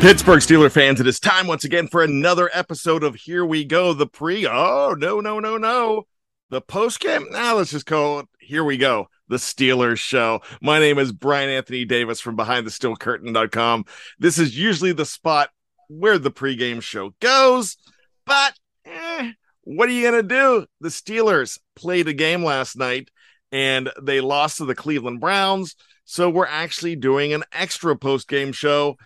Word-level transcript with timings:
Pittsburgh 0.00 0.38
Steeler 0.38 0.70
fans, 0.70 1.00
it 1.00 1.08
is 1.08 1.18
time 1.18 1.48
once 1.48 1.64
again 1.64 1.88
for 1.88 2.04
another 2.04 2.48
episode 2.54 3.02
of 3.02 3.16
Here 3.16 3.44
We 3.44 3.64
Go, 3.64 3.92
the 3.92 4.06
pre. 4.06 4.46
Oh, 4.46 4.94
no, 4.96 5.18
no, 5.18 5.40
no, 5.40 5.56
no. 5.56 6.04
The 6.50 6.60
post 6.60 7.00
game. 7.00 7.26
Now 7.32 7.56
let's 7.56 7.72
just 7.72 7.84
call 7.84 8.20
it 8.20 8.26
Here 8.38 8.62
We 8.62 8.76
Go, 8.76 9.08
the 9.26 9.38
Steelers 9.38 9.98
show. 9.98 10.40
My 10.62 10.78
name 10.78 11.00
is 11.00 11.10
Brian 11.10 11.50
Anthony 11.50 11.84
Davis 11.84 12.20
from 12.20 12.36
BehindTheSteelCurtain.com. 12.36 13.86
This 14.20 14.38
is 14.38 14.56
usually 14.56 14.92
the 14.92 15.04
spot 15.04 15.50
where 15.88 16.18
the 16.18 16.30
pregame 16.30 16.80
show 16.80 17.12
goes, 17.20 17.76
but 18.24 18.54
eh, 18.84 19.32
what 19.64 19.88
are 19.88 19.92
you 19.92 20.08
going 20.08 20.22
to 20.22 20.28
do? 20.28 20.66
The 20.80 20.90
Steelers 20.90 21.58
played 21.74 22.06
a 22.06 22.12
game 22.12 22.44
last 22.44 22.76
night 22.76 23.10
and 23.50 23.90
they 24.00 24.20
lost 24.20 24.58
to 24.58 24.64
the 24.64 24.76
Cleveland 24.76 25.20
Browns. 25.20 25.74
So 26.04 26.30
we're 26.30 26.46
actually 26.46 26.94
doing 26.94 27.32
an 27.32 27.42
extra 27.52 27.96
post 27.96 28.28
game 28.28 28.52
show 28.52 28.96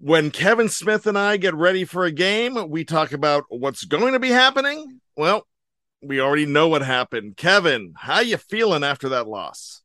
when 0.00 0.30
Kevin 0.30 0.68
Smith 0.68 1.06
and 1.06 1.18
I 1.18 1.36
get 1.36 1.54
ready 1.54 1.84
for 1.84 2.04
a 2.04 2.10
game, 2.10 2.70
we 2.70 2.84
talk 2.84 3.12
about 3.12 3.44
what's 3.48 3.84
going 3.84 4.14
to 4.14 4.18
be 4.18 4.30
happening. 4.30 5.00
Well, 5.16 5.46
we 6.02 6.20
already 6.20 6.46
know 6.46 6.68
what 6.68 6.82
happened. 6.82 7.36
Kevin, 7.36 7.92
how 7.96 8.20
you 8.20 8.38
feeling 8.38 8.82
after 8.82 9.10
that 9.10 9.28
loss? 9.28 9.82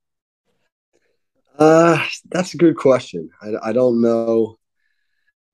Uh, 1.59 2.05
that's 2.31 2.53
a 2.53 2.57
good 2.57 2.77
question. 2.77 3.29
I, 3.41 3.69
I 3.69 3.73
don't 3.73 4.01
know. 4.01 4.55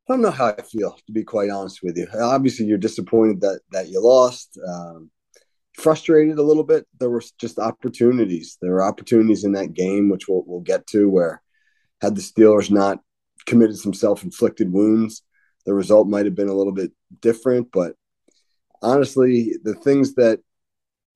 I 0.08 0.14
don't 0.14 0.22
know 0.22 0.32
how 0.32 0.48
I 0.48 0.62
feel, 0.62 0.96
to 1.08 1.12
be 1.12 1.24
quite 1.24 1.50
honest 1.50 1.80
with 1.82 1.98
you. 1.98 2.08
Obviously, 2.20 2.66
you're 2.66 2.78
disappointed 2.78 3.42
that 3.42 3.62
that 3.72 3.90
you 3.90 4.04
lost. 4.04 4.60
Um, 4.68 5.10
frustrated 5.74 6.38
a 6.38 6.44
little 6.44 6.64
bit. 6.64 6.86
There 7.00 7.10
were 7.10 7.24
just 7.40 7.58
opportunities. 7.58 8.58
There 8.62 8.72
were 8.72 8.84
opportunities 8.84 9.44
in 9.44 9.54
that 9.54 9.74
game, 9.74 10.10
which 10.10 10.28
we'll, 10.28 10.44
we'll 10.46 10.62
get 10.62 10.86
to, 10.88 11.10
where 11.10 11.42
had 12.02 12.16
the 12.16 12.22
Steelers 12.22 12.70
not 12.70 13.00
committed 13.46 13.78
some 13.78 13.94
self-inflicted 13.94 14.72
wounds, 14.72 15.24
the 15.66 15.74
result 15.74 16.08
might 16.08 16.26
have 16.26 16.36
been 16.36 16.50
a 16.50 16.54
little 16.54 16.74
bit 16.74 16.92
different. 17.22 17.72
But 17.72 17.96
honestly, 18.82 19.56
the 19.64 19.76
things 19.76 20.16
that 20.16 20.40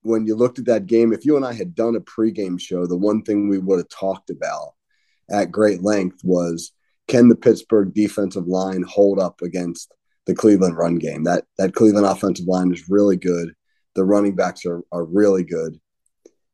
when 0.02 0.26
you 0.26 0.36
looked 0.36 0.58
at 0.58 0.66
that 0.66 0.86
game, 0.86 1.12
if 1.12 1.24
you 1.24 1.36
and 1.36 1.44
I 1.44 1.52
had 1.52 1.74
done 1.74 1.96
a 1.96 2.00
pregame 2.00 2.60
show, 2.60 2.86
the 2.86 2.96
one 2.96 3.22
thing 3.22 3.48
we 3.48 3.58
would 3.58 3.78
have 3.78 3.88
talked 3.88 4.30
about 4.30 4.74
at 5.30 5.50
great 5.50 5.82
length 5.82 6.20
was 6.22 6.72
can 7.08 7.28
the 7.28 7.36
Pittsburgh 7.36 7.92
defensive 7.94 8.46
line 8.46 8.82
hold 8.82 9.18
up 9.18 9.42
against 9.42 9.92
the 10.26 10.34
Cleveland 10.34 10.76
run 10.76 10.96
game? 10.96 11.24
That 11.24 11.44
that 11.58 11.74
Cleveland 11.74 12.06
offensive 12.06 12.46
line 12.46 12.72
is 12.72 12.88
really 12.88 13.16
good. 13.16 13.52
The 13.94 14.04
running 14.04 14.36
backs 14.36 14.64
are 14.64 14.82
are 14.92 15.04
really 15.04 15.44
good. 15.44 15.80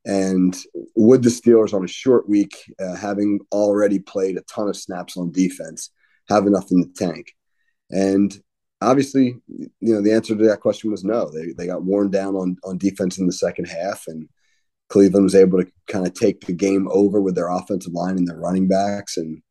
And 0.04 0.56
would 0.96 1.22
the 1.22 1.30
Steelers 1.30 1.72
on 1.72 1.84
a 1.84 1.88
short 1.88 2.28
week, 2.28 2.56
uh, 2.80 2.96
having 2.96 3.40
already 3.52 4.00
played 4.00 4.36
a 4.36 4.42
ton 4.42 4.68
of 4.68 4.76
snaps 4.76 5.16
on 5.16 5.30
defense, 5.30 5.90
have 6.28 6.46
enough 6.46 6.70
in 6.72 6.80
the 6.80 6.92
tank? 6.96 7.34
And 7.90 8.36
obviously, 8.80 9.36
you 9.48 9.70
know, 9.80 10.00
the 10.00 10.12
answer 10.12 10.34
to 10.34 10.44
that 10.46 10.60
question 10.60 10.90
was 10.90 11.04
no. 11.04 11.30
They 11.30 11.52
they 11.52 11.66
got 11.66 11.84
worn 11.84 12.10
down 12.10 12.34
on 12.34 12.56
on 12.64 12.78
defense 12.78 13.18
in 13.18 13.26
the 13.26 13.32
second 13.32 13.66
half, 13.66 14.04
and 14.08 14.28
Cleveland 14.88 15.24
was 15.24 15.34
able 15.34 15.62
to 15.62 15.70
kind 15.86 16.06
of 16.06 16.14
take 16.14 16.44
the 16.46 16.52
game 16.52 16.88
over 16.90 17.20
with 17.20 17.34
their 17.34 17.48
offensive 17.48 17.92
line 17.92 18.16
and 18.18 18.26
their 18.26 18.38
running 18.38 18.68
backs. 18.68 19.16
And 19.16 19.42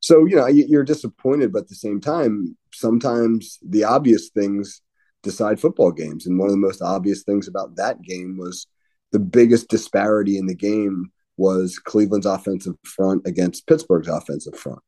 so, 0.00 0.24
you 0.24 0.36
know, 0.36 0.46
you- 0.46 0.66
you're 0.66 0.82
disappointed, 0.82 1.52
but 1.52 1.64
at 1.64 1.68
the 1.68 1.74
same 1.74 2.00
time, 2.00 2.56
sometimes 2.72 3.58
the 3.62 3.84
obvious 3.84 4.30
things 4.30 4.80
decide 5.22 5.60
football 5.60 5.92
games. 5.92 6.26
And 6.26 6.38
one 6.38 6.48
of 6.48 6.52
the 6.52 6.58
most 6.58 6.80
obvious 6.80 7.22
things 7.22 7.46
about 7.46 7.76
that 7.76 8.00
game 8.00 8.38
was 8.38 8.66
the 9.12 9.18
biggest 9.18 9.68
disparity 9.68 10.38
in 10.38 10.46
the 10.46 10.54
game 10.54 11.10
was 11.36 11.78
Cleveland's 11.78 12.26
offensive 12.26 12.74
front 12.84 13.26
against 13.26 13.66
Pittsburgh's 13.66 14.08
offensive 14.08 14.56
front. 14.56 14.80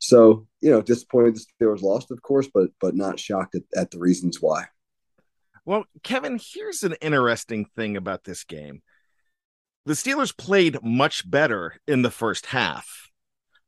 So, 0.00 0.46
you 0.60 0.70
know, 0.70 0.82
disappointed 0.82 1.36
the 1.36 1.44
Steelers 1.64 1.82
lost, 1.82 2.10
of 2.10 2.20
course, 2.20 2.48
but 2.52 2.70
but 2.80 2.94
not 2.94 3.18
shocked 3.18 3.54
at, 3.54 3.62
at 3.74 3.90
the 3.90 3.98
reasons 3.98 4.40
why. 4.40 4.66
Well, 5.64 5.84
Kevin, 6.02 6.38
here's 6.52 6.82
an 6.82 6.94
interesting 7.00 7.64
thing 7.76 7.96
about 7.96 8.24
this 8.24 8.44
game. 8.44 8.82
The 9.86 9.94
Steelers 9.94 10.36
played 10.36 10.82
much 10.82 11.30
better 11.30 11.76
in 11.86 12.02
the 12.02 12.10
first 12.10 12.46
half, 12.46 13.10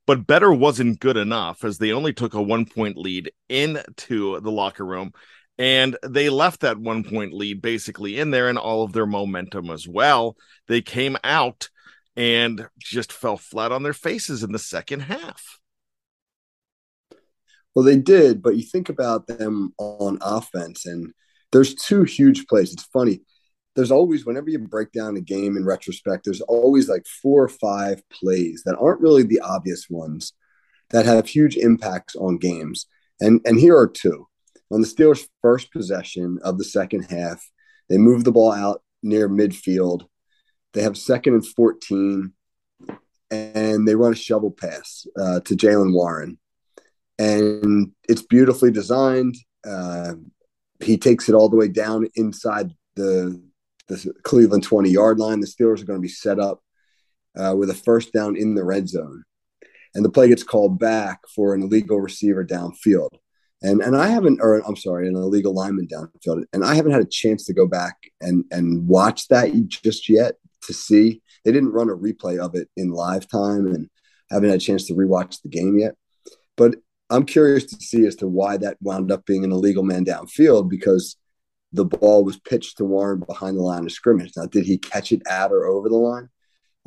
but 0.06 0.26
better 0.26 0.52
wasn't 0.52 1.00
good 1.00 1.16
enough 1.16 1.64
as 1.64 1.78
they 1.78 1.92
only 1.92 2.12
took 2.12 2.34
a 2.34 2.42
one 2.42 2.66
point 2.66 2.98
lead 2.98 3.32
into 3.48 4.40
the 4.40 4.50
locker 4.50 4.84
room. 4.84 5.12
And 5.58 5.96
they 6.02 6.28
left 6.28 6.60
that 6.60 6.78
one 6.78 7.02
point 7.02 7.32
lead 7.32 7.62
basically 7.62 8.18
in 8.18 8.30
there 8.30 8.48
and 8.48 8.58
all 8.58 8.82
of 8.82 8.92
their 8.92 9.06
momentum 9.06 9.70
as 9.70 9.88
well. 9.88 10.36
They 10.68 10.82
came 10.82 11.16
out 11.24 11.70
and 12.14 12.66
just 12.78 13.12
fell 13.12 13.36
flat 13.36 13.72
on 13.72 13.82
their 13.82 13.92
faces 13.92 14.42
in 14.42 14.52
the 14.52 14.58
second 14.58 15.00
half. 15.00 15.58
Well, 17.74 17.84
they 17.84 17.96
did, 17.96 18.42
but 18.42 18.56
you 18.56 18.62
think 18.62 18.88
about 18.88 19.26
them 19.26 19.74
on 19.76 20.18
offense, 20.22 20.86
and 20.86 21.12
there's 21.52 21.74
two 21.74 22.04
huge 22.04 22.46
plays. 22.46 22.72
It's 22.72 22.84
funny. 22.84 23.20
There's 23.74 23.90
always, 23.90 24.24
whenever 24.24 24.48
you 24.48 24.58
break 24.58 24.92
down 24.92 25.18
a 25.18 25.20
game 25.20 25.58
in 25.58 25.66
retrospect, 25.66 26.24
there's 26.24 26.40
always 26.40 26.88
like 26.88 27.06
four 27.22 27.44
or 27.44 27.48
five 27.50 28.00
plays 28.08 28.62
that 28.64 28.78
aren't 28.78 29.02
really 29.02 29.24
the 29.24 29.40
obvious 29.40 29.90
ones 29.90 30.32
that 30.88 31.04
have 31.04 31.28
huge 31.28 31.58
impacts 31.58 32.16
on 32.16 32.38
games. 32.38 32.86
And 33.20 33.40
and 33.44 33.58
here 33.58 33.76
are 33.76 33.88
two. 33.88 34.26
On 34.70 34.80
the 34.80 34.86
Steelers' 34.86 35.28
first 35.42 35.72
possession 35.72 36.38
of 36.42 36.58
the 36.58 36.64
second 36.64 37.02
half, 37.04 37.48
they 37.88 37.98
move 37.98 38.24
the 38.24 38.32
ball 38.32 38.52
out 38.52 38.82
near 39.02 39.28
midfield. 39.28 40.06
They 40.72 40.82
have 40.82 40.96
second 40.96 41.34
and 41.34 41.46
14, 41.46 42.32
and 43.30 43.86
they 43.86 43.94
run 43.94 44.12
a 44.12 44.16
shovel 44.16 44.50
pass 44.50 45.06
uh, 45.18 45.40
to 45.40 45.54
Jaylen 45.54 45.92
Warren 45.92 46.38
and 47.18 47.92
it's 48.08 48.22
beautifully 48.22 48.70
designed. 48.70 49.36
Uh, 49.66 50.14
he 50.82 50.98
takes 50.98 51.28
it 51.28 51.34
all 51.34 51.48
the 51.48 51.56
way 51.56 51.68
down 51.68 52.06
inside 52.14 52.72
the 52.94 53.42
the 53.88 54.12
Cleveland 54.24 54.64
20 54.64 54.90
yard 54.90 55.18
line. 55.18 55.40
The 55.40 55.46
Steelers 55.46 55.80
are 55.80 55.86
going 55.86 55.98
to 55.98 56.02
be 56.02 56.08
set 56.08 56.40
up 56.40 56.60
uh, 57.36 57.54
with 57.56 57.70
a 57.70 57.74
first 57.74 58.12
down 58.12 58.36
in 58.36 58.54
the 58.54 58.64
red 58.64 58.88
zone, 58.88 59.24
and 59.94 60.04
the 60.04 60.10
play 60.10 60.28
gets 60.28 60.42
called 60.42 60.78
back 60.78 61.20
for 61.34 61.54
an 61.54 61.62
illegal 61.62 62.00
receiver 62.00 62.44
downfield. 62.44 63.10
And 63.62 63.80
and 63.80 63.96
I 63.96 64.08
haven't, 64.08 64.40
or 64.42 64.58
I'm 64.66 64.76
sorry, 64.76 65.08
an 65.08 65.16
illegal 65.16 65.54
lineman 65.54 65.88
downfield, 65.88 66.44
and 66.52 66.64
I 66.64 66.74
haven't 66.74 66.92
had 66.92 67.00
a 67.00 67.06
chance 67.06 67.44
to 67.46 67.54
go 67.54 67.66
back 67.66 67.96
and 68.20 68.44
and 68.50 68.86
watch 68.86 69.28
that 69.28 69.50
just 69.68 70.08
yet 70.08 70.34
to 70.62 70.74
see. 70.74 71.22
They 71.44 71.52
didn't 71.52 71.72
run 71.72 71.88
a 71.88 71.96
replay 71.96 72.38
of 72.38 72.54
it 72.54 72.68
in 72.76 72.90
live 72.90 73.28
time, 73.28 73.66
and 73.66 73.88
haven't 74.30 74.50
had 74.50 74.58
a 74.58 74.62
chance 74.62 74.86
to 74.86 74.94
rewatch 74.94 75.40
the 75.42 75.48
game 75.48 75.78
yet. 75.78 75.94
But 76.56 76.76
I'm 77.08 77.24
curious 77.24 77.64
to 77.66 77.76
see 77.76 78.04
as 78.06 78.16
to 78.16 78.26
why 78.28 78.56
that 78.58 78.78
wound 78.80 79.12
up 79.12 79.24
being 79.26 79.44
an 79.44 79.52
illegal 79.52 79.84
man 79.84 80.04
downfield 80.04 80.68
because 80.68 81.16
the 81.72 81.84
ball 81.84 82.24
was 82.24 82.38
pitched 82.38 82.78
to 82.78 82.84
Warren 82.84 83.20
behind 83.20 83.56
the 83.56 83.62
line 83.62 83.84
of 83.84 83.92
scrimmage. 83.92 84.32
Now, 84.36 84.46
did 84.46 84.64
he 84.64 84.78
catch 84.78 85.12
it 85.12 85.22
at 85.28 85.52
or 85.52 85.66
over 85.66 85.88
the 85.88 85.96
line? 85.96 86.28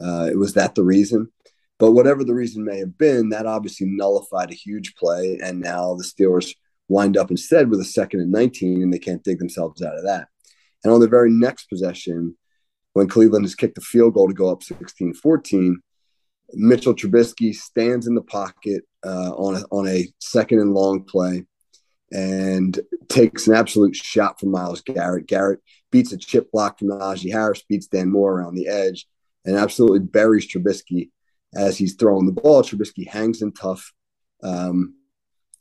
Uh, 0.02 0.32
was 0.36 0.54
that 0.54 0.76
the 0.76 0.84
reason? 0.84 1.32
But 1.80 1.92
whatever 1.92 2.24
the 2.24 2.34
reason 2.34 2.66
may 2.66 2.78
have 2.80 2.98
been, 2.98 3.30
that 3.30 3.46
obviously 3.46 3.88
nullified 3.90 4.52
a 4.52 4.56
huge 4.56 4.96
play. 4.96 5.40
And 5.42 5.62
now 5.62 5.96
the 5.96 6.04
Steelers 6.04 6.54
wind 6.90 7.16
up 7.16 7.32
instead 7.32 7.70
with 7.70 7.80
a 7.80 7.86
second 7.86 8.20
and 8.20 8.32
19, 8.32 8.84
and 8.84 8.94
they 8.94 9.00
can't 9.00 9.24
dig 9.24 9.40
themselves 9.40 9.82
out 9.82 9.98
of 9.98 10.04
that. 10.04 10.28
And 10.84 10.94
on 10.94 11.00
the 11.00 11.08
very 11.08 11.32
next 11.32 11.66
possession, 11.66 12.36
when 12.94 13.08
Cleveland 13.08 13.46
has 13.46 13.56
kicked 13.56 13.76
the 13.76 13.82
field 13.82 14.14
goal 14.14 14.28
to 14.28 14.34
go 14.34 14.50
up 14.50 14.62
16 14.62 15.14
14, 15.14 15.80
Mitchell 16.54 16.96
Trubisky 16.96 17.54
stands 17.56 18.08
in 18.08 18.16
the 18.16 18.22
pocket 18.22 18.84
uh, 19.06 19.32
on, 19.32 19.56
a, 19.56 19.64
on 19.72 19.88
a 19.88 20.08
second 20.20 20.60
and 20.60 20.74
long 20.74 21.04
play 21.04 21.46
and 22.12 22.80
takes 23.08 23.48
an 23.48 23.54
absolute 23.54 23.96
shot 23.96 24.40
from 24.40 24.52
Myles 24.52 24.82
Garrett. 24.82 25.28
Garrett 25.28 25.60
beats 25.92 26.12
a 26.12 26.18
chip 26.18 26.52
block 26.52 26.80
from 26.80 26.90
Najee 26.90 27.32
Harris, 27.32 27.64
beats 27.70 27.88
Dan 27.88 28.12
Moore 28.12 28.40
around 28.40 28.56
the 28.56 28.68
edge, 28.68 29.06
and 29.46 29.56
absolutely 29.56 30.00
buries 30.00 30.48
Trubisky 30.48 31.12
as 31.56 31.78
he's 31.78 31.96
throwing 31.96 32.26
the 32.26 32.42
ball. 32.42 32.62
Trubisky 32.62 33.08
hangs 33.08 33.42
in 33.42 33.52
tough 33.52 33.92
um, 34.44 34.96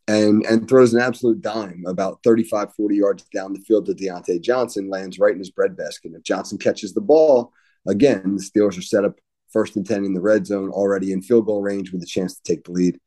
and, 0.07 0.45
and 0.47 0.69
throws 0.69 0.95
an 0.95 1.01
absolute 1.01 1.41
dime 1.41 1.85
about 1.87 2.21
35, 2.25 2.75
40 2.75 2.97
yards 2.97 3.25
down 3.35 3.53
the 3.53 3.61
field 3.61 3.87
to 3.87 3.95
Diontae 3.95 4.41
Johnson, 4.41 4.91
lands 4.91 5.19
right 5.19 5.33
in 5.33 5.39
his 5.39 5.51
breadbasket. 5.51 6.11
And 6.11 6.17
if 6.17 6.25
Johnson 6.25 6.59
catches 6.59 6.95
the 6.95 7.01
ball, 7.01 7.53
again, 7.87 8.37
the 8.37 8.43
Steelers 8.43 8.79
are 8.79 8.83
set 8.83 9.05
up 9.05 9.19
first 9.51 9.77
and 9.77 9.87
10 9.87 10.05
in 10.05 10.15
the 10.15 10.21
red 10.21 10.47
zone, 10.47 10.71
already 10.71 11.13
in 11.13 11.23
field 11.23 11.47
goal 11.47 11.63
range 11.63 11.93
with 11.93 12.03
a 12.03 12.07
chance 12.07 12.35
to 12.35 12.43
take 12.43 12.65
the 12.65 12.73
lead. 12.73 12.99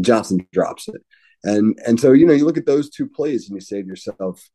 Johnson 0.00 0.46
drops 0.52 0.88
it. 0.88 1.02
And, 1.44 1.78
and 1.86 2.00
so, 2.00 2.12
you 2.12 2.26
know, 2.26 2.32
you 2.32 2.44
look 2.44 2.58
at 2.58 2.66
those 2.66 2.90
two 2.90 3.08
plays 3.08 3.48
and 3.48 3.56
you 3.56 3.60
say 3.60 3.80
to 3.80 3.86
yourself, 3.86 4.48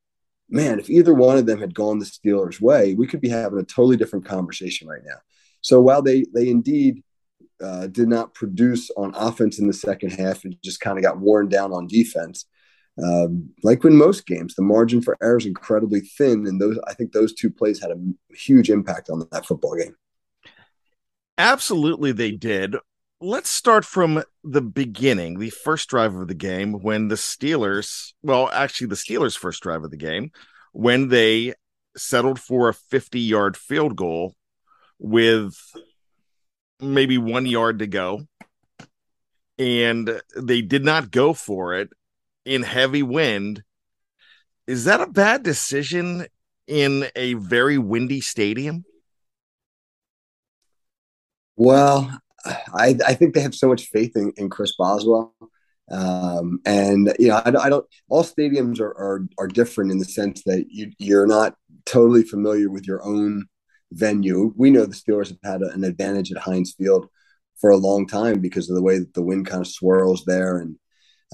man, 0.49 0.79
if 0.79 0.89
either 0.89 1.13
one 1.13 1.37
of 1.37 1.45
them 1.45 1.59
had 1.59 1.73
gone 1.73 1.99
the 1.99 2.05
Steelers' 2.05 2.59
way, 2.59 2.93
we 2.93 3.07
could 3.07 3.21
be 3.21 3.29
having 3.29 3.59
a 3.59 3.63
totally 3.63 3.97
different 3.97 4.25
conversation 4.25 4.87
right 4.87 5.01
now. 5.05 5.15
So 5.61 5.79
while 5.79 6.01
they 6.01 6.25
they 6.33 6.49
indeed 6.49 7.03
uh, 7.61 7.87
did 7.87 8.07
not 8.07 8.33
produce 8.33 8.89
on 8.97 9.13
offense 9.15 9.59
in 9.59 9.67
the 9.67 9.73
second 9.73 10.11
half 10.11 10.43
and 10.43 10.55
just 10.63 10.79
kind 10.79 10.97
of 10.97 11.03
got 11.03 11.19
worn 11.19 11.47
down 11.47 11.71
on 11.71 11.87
defense. 11.87 12.45
Um, 13.01 13.51
like 13.63 13.83
in 13.85 13.95
most 13.95 14.25
games, 14.25 14.55
the 14.55 14.61
margin 14.61 15.01
for 15.01 15.17
error 15.21 15.37
is 15.37 15.45
incredibly 15.45 16.01
thin, 16.01 16.45
and 16.45 16.59
those 16.59 16.77
I 16.87 16.93
think 16.93 17.11
those 17.11 17.33
two 17.33 17.49
plays 17.49 17.81
had 17.81 17.91
a 17.91 18.35
huge 18.35 18.69
impact 18.69 19.09
on 19.09 19.25
that 19.31 19.45
football 19.45 19.75
game. 19.75 19.95
Absolutely, 21.37 22.11
they 22.11 22.31
did. 22.31 22.75
Let's 23.21 23.49
start 23.49 23.85
from 23.85 24.23
the 24.43 24.61
beginning, 24.61 25.39
the 25.39 25.51
first 25.51 25.89
drive 25.89 26.15
of 26.15 26.27
the 26.27 26.33
game, 26.33 26.73
when 26.73 27.07
the 27.07 27.15
Steelers, 27.15 28.13
well, 28.23 28.49
actually, 28.51 28.87
the 28.87 28.95
Steelers' 28.95 29.37
first 29.37 29.61
drive 29.61 29.83
of 29.83 29.91
the 29.91 29.97
game, 29.97 30.31
when 30.73 31.07
they 31.07 31.53
settled 31.95 32.39
for 32.39 32.69
a 32.69 32.73
50 32.73 33.19
yard 33.19 33.57
field 33.57 33.95
goal 33.95 34.35
with 34.99 35.55
maybe 36.81 37.17
one 37.17 37.45
yard 37.45 37.79
to 37.79 37.87
go, 37.87 38.21
and 39.57 40.21
they 40.35 40.61
did 40.61 40.83
not 40.83 41.11
go 41.11 41.33
for 41.33 41.75
it 41.75 41.89
in 42.45 42.63
heavy 42.63 43.03
wind. 43.03 43.63
Is 44.67 44.85
that 44.85 45.01
a 45.01 45.07
bad 45.07 45.43
decision 45.43 46.25
in 46.67 47.05
a 47.15 47.33
very 47.35 47.77
windy 47.77 48.21
stadium? 48.21 48.83
Well, 51.55 52.19
I, 52.45 52.97
I 53.05 53.13
think 53.13 53.33
they 53.33 53.41
have 53.41 53.55
so 53.55 53.67
much 53.67 53.87
faith 53.87 54.15
in, 54.15 54.33
in 54.37 54.49
Chris 54.49 54.75
Boswell. 54.75 55.33
Um, 55.91 56.59
and 56.65 57.13
you 57.19 57.27
know, 57.27 57.35
I, 57.35 57.65
I, 57.65 57.69
don't. 57.69 57.85
All 58.09 58.23
stadiums 58.23 58.79
are, 58.79 58.95
are 58.97 59.27
are 59.37 59.47
different 59.47 59.91
in 59.91 59.99
the 59.99 60.05
sense 60.05 60.41
that 60.45 60.67
you 60.69 60.91
you're 60.99 61.27
not 61.27 61.55
totally 61.85 62.23
familiar 62.23 62.69
with 62.69 62.87
your 62.87 63.03
own 63.03 63.45
venue. 63.91 64.53
We 64.55 64.71
know 64.71 64.85
the 64.85 64.93
Steelers 64.93 65.29
have 65.29 65.37
had 65.43 65.61
an 65.61 65.83
advantage 65.83 66.31
at 66.31 66.37
Heinz 66.41 66.73
Field 66.73 67.07
for 67.59 67.69
a 67.69 67.77
long 67.77 68.07
time 68.07 68.39
because 68.39 68.69
of 68.69 68.75
the 68.75 68.81
way 68.81 68.97
that 68.99 69.13
the 69.13 69.21
wind 69.21 69.45
kind 69.45 69.61
of 69.61 69.67
swirls 69.67 70.25
there, 70.25 70.57
and 70.57 70.75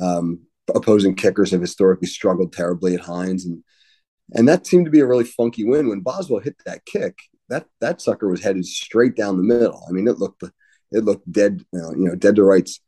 um, 0.01 0.41
opposing 0.73 1.15
kickers 1.15 1.51
have 1.51 1.61
historically 1.61 2.07
struggled 2.07 2.53
terribly 2.53 2.93
at 2.95 3.01
Heinz, 3.01 3.45
and 3.45 3.63
and 4.33 4.47
that 4.47 4.67
seemed 4.67 4.85
to 4.85 4.91
be 4.91 4.99
a 4.99 5.05
really 5.05 5.23
funky 5.23 5.63
win 5.63 5.87
when 5.87 6.01
Boswell 6.01 6.41
hit 6.41 6.55
that 6.65 6.85
kick. 6.85 7.17
That 7.49 7.65
that 7.79 8.01
sucker 8.01 8.29
was 8.29 8.43
headed 8.43 8.65
straight 8.65 9.15
down 9.15 9.37
the 9.37 9.43
middle. 9.43 9.83
I 9.87 9.91
mean, 9.91 10.07
it 10.07 10.17
looked 10.17 10.43
it 10.91 11.03
looked 11.03 11.31
dead, 11.31 11.63
you 11.71 11.79
know, 11.79 11.91
you 11.91 12.05
know 12.09 12.15
dead 12.15 12.35
to 12.35 12.43
rights, 12.43 12.81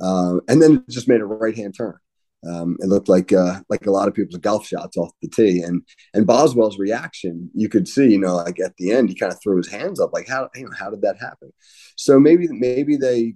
uh, 0.00 0.38
and 0.48 0.62
then 0.62 0.84
it 0.86 0.88
just 0.88 1.08
made 1.08 1.20
a 1.20 1.26
right 1.26 1.56
hand 1.56 1.74
turn. 1.76 1.98
Um, 2.46 2.76
it 2.80 2.86
looked 2.86 3.08
like 3.08 3.32
uh, 3.32 3.60
like 3.68 3.86
a 3.86 3.90
lot 3.90 4.08
of 4.08 4.14
people's 4.14 4.40
golf 4.40 4.66
shots 4.66 4.96
off 4.96 5.12
the 5.22 5.28
tee, 5.28 5.62
and 5.62 5.82
and 6.12 6.26
Boswell's 6.26 6.78
reaction, 6.78 7.50
you 7.54 7.68
could 7.68 7.88
see, 7.88 8.10
you 8.12 8.18
know, 8.18 8.36
like 8.36 8.60
at 8.60 8.76
the 8.76 8.92
end, 8.92 9.08
he 9.08 9.14
kind 9.14 9.32
of 9.32 9.38
threw 9.42 9.56
his 9.56 9.68
hands 9.68 10.00
up, 10.00 10.12
like 10.12 10.28
how 10.28 10.50
you 10.54 10.64
know, 10.64 10.70
how 10.78 10.90
did 10.90 11.02
that 11.02 11.18
happen? 11.18 11.52
So 11.96 12.18
maybe 12.18 12.48
maybe 12.48 12.96
they 12.96 13.34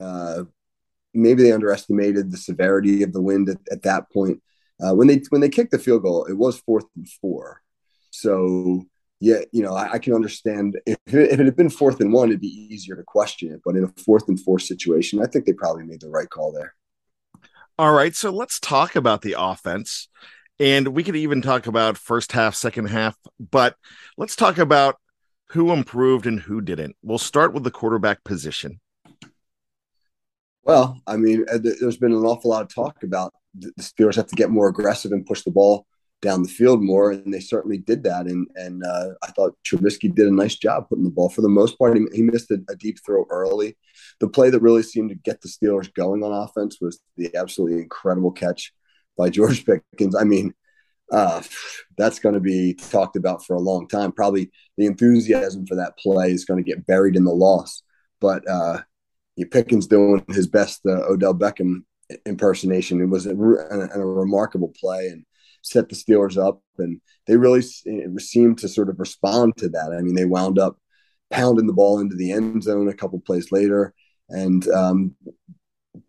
uh, 0.00 0.44
maybe 1.14 1.42
they 1.42 1.52
underestimated 1.52 2.30
the 2.30 2.36
severity 2.36 3.02
of 3.02 3.12
the 3.12 3.22
wind 3.22 3.48
at, 3.48 3.58
at 3.70 3.82
that 3.82 4.10
point. 4.12 4.42
Uh, 4.82 4.94
when 4.94 5.08
they 5.08 5.22
when 5.30 5.40
they 5.40 5.48
kicked 5.48 5.70
the 5.70 5.78
field 5.78 6.02
goal, 6.02 6.24
it 6.26 6.36
was 6.36 6.58
fourth 6.60 6.86
and 6.96 7.08
four, 7.20 7.62
so 8.10 8.84
yeah, 9.20 9.40
you 9.52 9.62
know, 9.62 9.74
I, 9.74 9.92
I 9.92 9.98
can 9.98 10.14
understand 10.14 10.80
if 10.86 10.96
it, 11.06 11.32
if 11.32 11.40
it 11.40 11.46
had 11.46 11.56
been 11.56 11.70
fourth 11.70 12.00
and 12.00 12.12
one, 12.12 12.28
it'd 12.28 12.40
be 12.40 12.68
easier 12.70 12.96
to 12.96 13.02
question 13.02 13.52
it, 13.52 13.60
but 13.64 13.76
in 13.76 13.84
a 13.84 14.02
fourth 14.02 14.28
and 14.28 14.40
four 14.40 14.58
situation, 14.58 15.22
I 15.22 15.26
think 15.26 15.44
they 15.44 15.52
probably 15.52 15.84
made 15.84 16.00
the 16.00 16.08
right 16.08 16.28
call 16.28 16.52
there. 16.52 16.74
All 17.80 17.92
right, 17.92 18.14
so 18.14 18.30
let's 18.30 18.60
talk 18.60 18.94
about 18.94 19.22
the 19.22 19.36
offense. 19.38 20.08
And 20.58 20.88
we 20.88 21.02
could 21.02 21.16
even 21.16 21.40
talk 21.40 21.66
about 21.66 21.96
first 21.96 22.30
half, 22.32 22.54
second 22.54 22.88
half, 22.88 23.16
but 23.38 23.74
let's 24.18 24.36
talk 24.36 24.58
about 24.58 24.96
who 25.52 25.72
improved 25.72 26.26
and 26.26 26.38
who 26.38 26.60
didn't. 26.60 26.94
We'll 27.02 27.16
start 27.16 27.54
with 27.54 27.64
the 27.64 27.70
quarterback 27.70 28.22
position. 28.22 28.80
Well, 30.62 31.00
I 31.06 31.16
mean, 31.16 31.46
uh, 31.50 31.56
there's 31.62 31.96
been 31.96 32.12
an 32.12 32.22
awful 32.22 32.50
lot 32.50 32.60
of 32.60 32.68
talk 32.68 33.02
about 33.02 33.32
the 33.54 33.72
Steelers 33.80 34.16
have 34.16 34.26
to 34.26 34.36
get 34.36 34.50
more 34.50 34.68
aggressive 34.68 35.12
and 35.12 35.24
push 35.24 35.40
the 35.44 35.50
ball 35.50 35.86
down 36.20 36.42
the 36.42 36.50
field 36.50 36.82
more, 36.82 37.12
and 37.12 37.32
they 37.32 37.40
certainly 37.40 37.78
did 37.78 38.02
that. 38.02 38.26
And 38.26 38.46
and 38.56 38.84
uh, 38.84 39.12
I 39.22 39.28
thought 39.28 39.56
Trubisky 39.64 40.14
did 40.14 40.26
a 40.26 40.34
nice 40.34 40.56
job 40.56 40.90
putting 40.90 41.04
the 41.04 41.10
ball. 41.10 41.30
For 41.30 41.40
the 41.40 41.48
most 41.48 41.78
part, 41.78 41.96
he, 41.96 42.04
he 42.12 42.20
missed 42.20 42.50
a, 42.50 42.60
a, 42.68 42.76
deep 42.76 42.98
throw 43.04 43.24
early. 43.30 43.78
The 44.20 44.28
play 44.28 44.50
that 44.50 44.60
really 44.60 44.82
seemed 44.82 45.10
to 45.10 45.14
get 45.16 45.40
the 45.40 45.48
Steelers 45.48 45.92
going 45.92 46.22
on 46.22 46.32
offense 46.32 46.78
was 46.80 47.00
the 47.16 47.34
absolutely 47.34 47.78
incredible 47.78 48.30
catch 48.30 48.72
by 49.16 49.30
George 49.30 49.64
Pickens. 49.92 50.14
I 50.14 50.24
mean, 50.24 50.54
uh, 51.10 51.42
that's 51.96 52.20
going 52.20 52.34
to 52.34 52.40
be 52.40 52.74
talked 52.74 53.16
about 53.16 53.44
for 53.44 53.56
a 53.56 53.60
long 53.60 53.88
time. 53.88 54.12
Probably 54.12 54.50
the 54.76 54.86
enthusiasm 54.86 55.66
for 55.66 55.74
that 55.76 55.98
play 55.98 56.30
is 56.30 56.44
going 56.44 56.62
to 56.62 56.68
get 56.68 56.86
buried 56.86 57.16
in 57.16 57.24
the 57.24 57.32
loss. 57.32 57.82
But 58.20 58.48
uh, 58.48 58.82
Pickens 59.50 59.86
doing 59.86 60.24
his 60.28 60.46
best 60.46 60.80
uh, 60.86 61.02
Odell 61.08 61.34
Beckham 61.34 61.84
impersonation. 62.26 63.00
It 63.00 63.06
was 63.06 63.26
a, 63.26 63.30
a, 63.34 64.00
a 64.00 64.04
remarkable 64.04 64.72
play, 64.78 65.08
and 65.08 65.24
set 65.62 65.88
the 65.88 65.94
Steelers 65.94 66.36
up, 66.36 66.62
and 66.78 67.00
they 67.26 67.36
really 67.36 67.62
seemed 67.62 68.58
to 68.58 68.68
sort 68.68 68.88
of 68.88 68.98
respond 68.98 69.56
to 69.58 69.68
that. 69.70 69.94
I 69.96 70.00
mean, 70.00 70.14
they 70.14 70.24
wound 70.24 70.58
up 70.58 70.78
pounding 71.30 71.66
the 71.66 71.72
ball 71.72 72.00
into 72.00 72.16
the 72.16 72.32
end 72.32 72.62
zone 72.62 72.88
a 72.88 72.94
couple 72.94 73.20
plays 73.20 73.52
later, 73.52 73.94
and 74.30 74.66
um, 74.68 75.14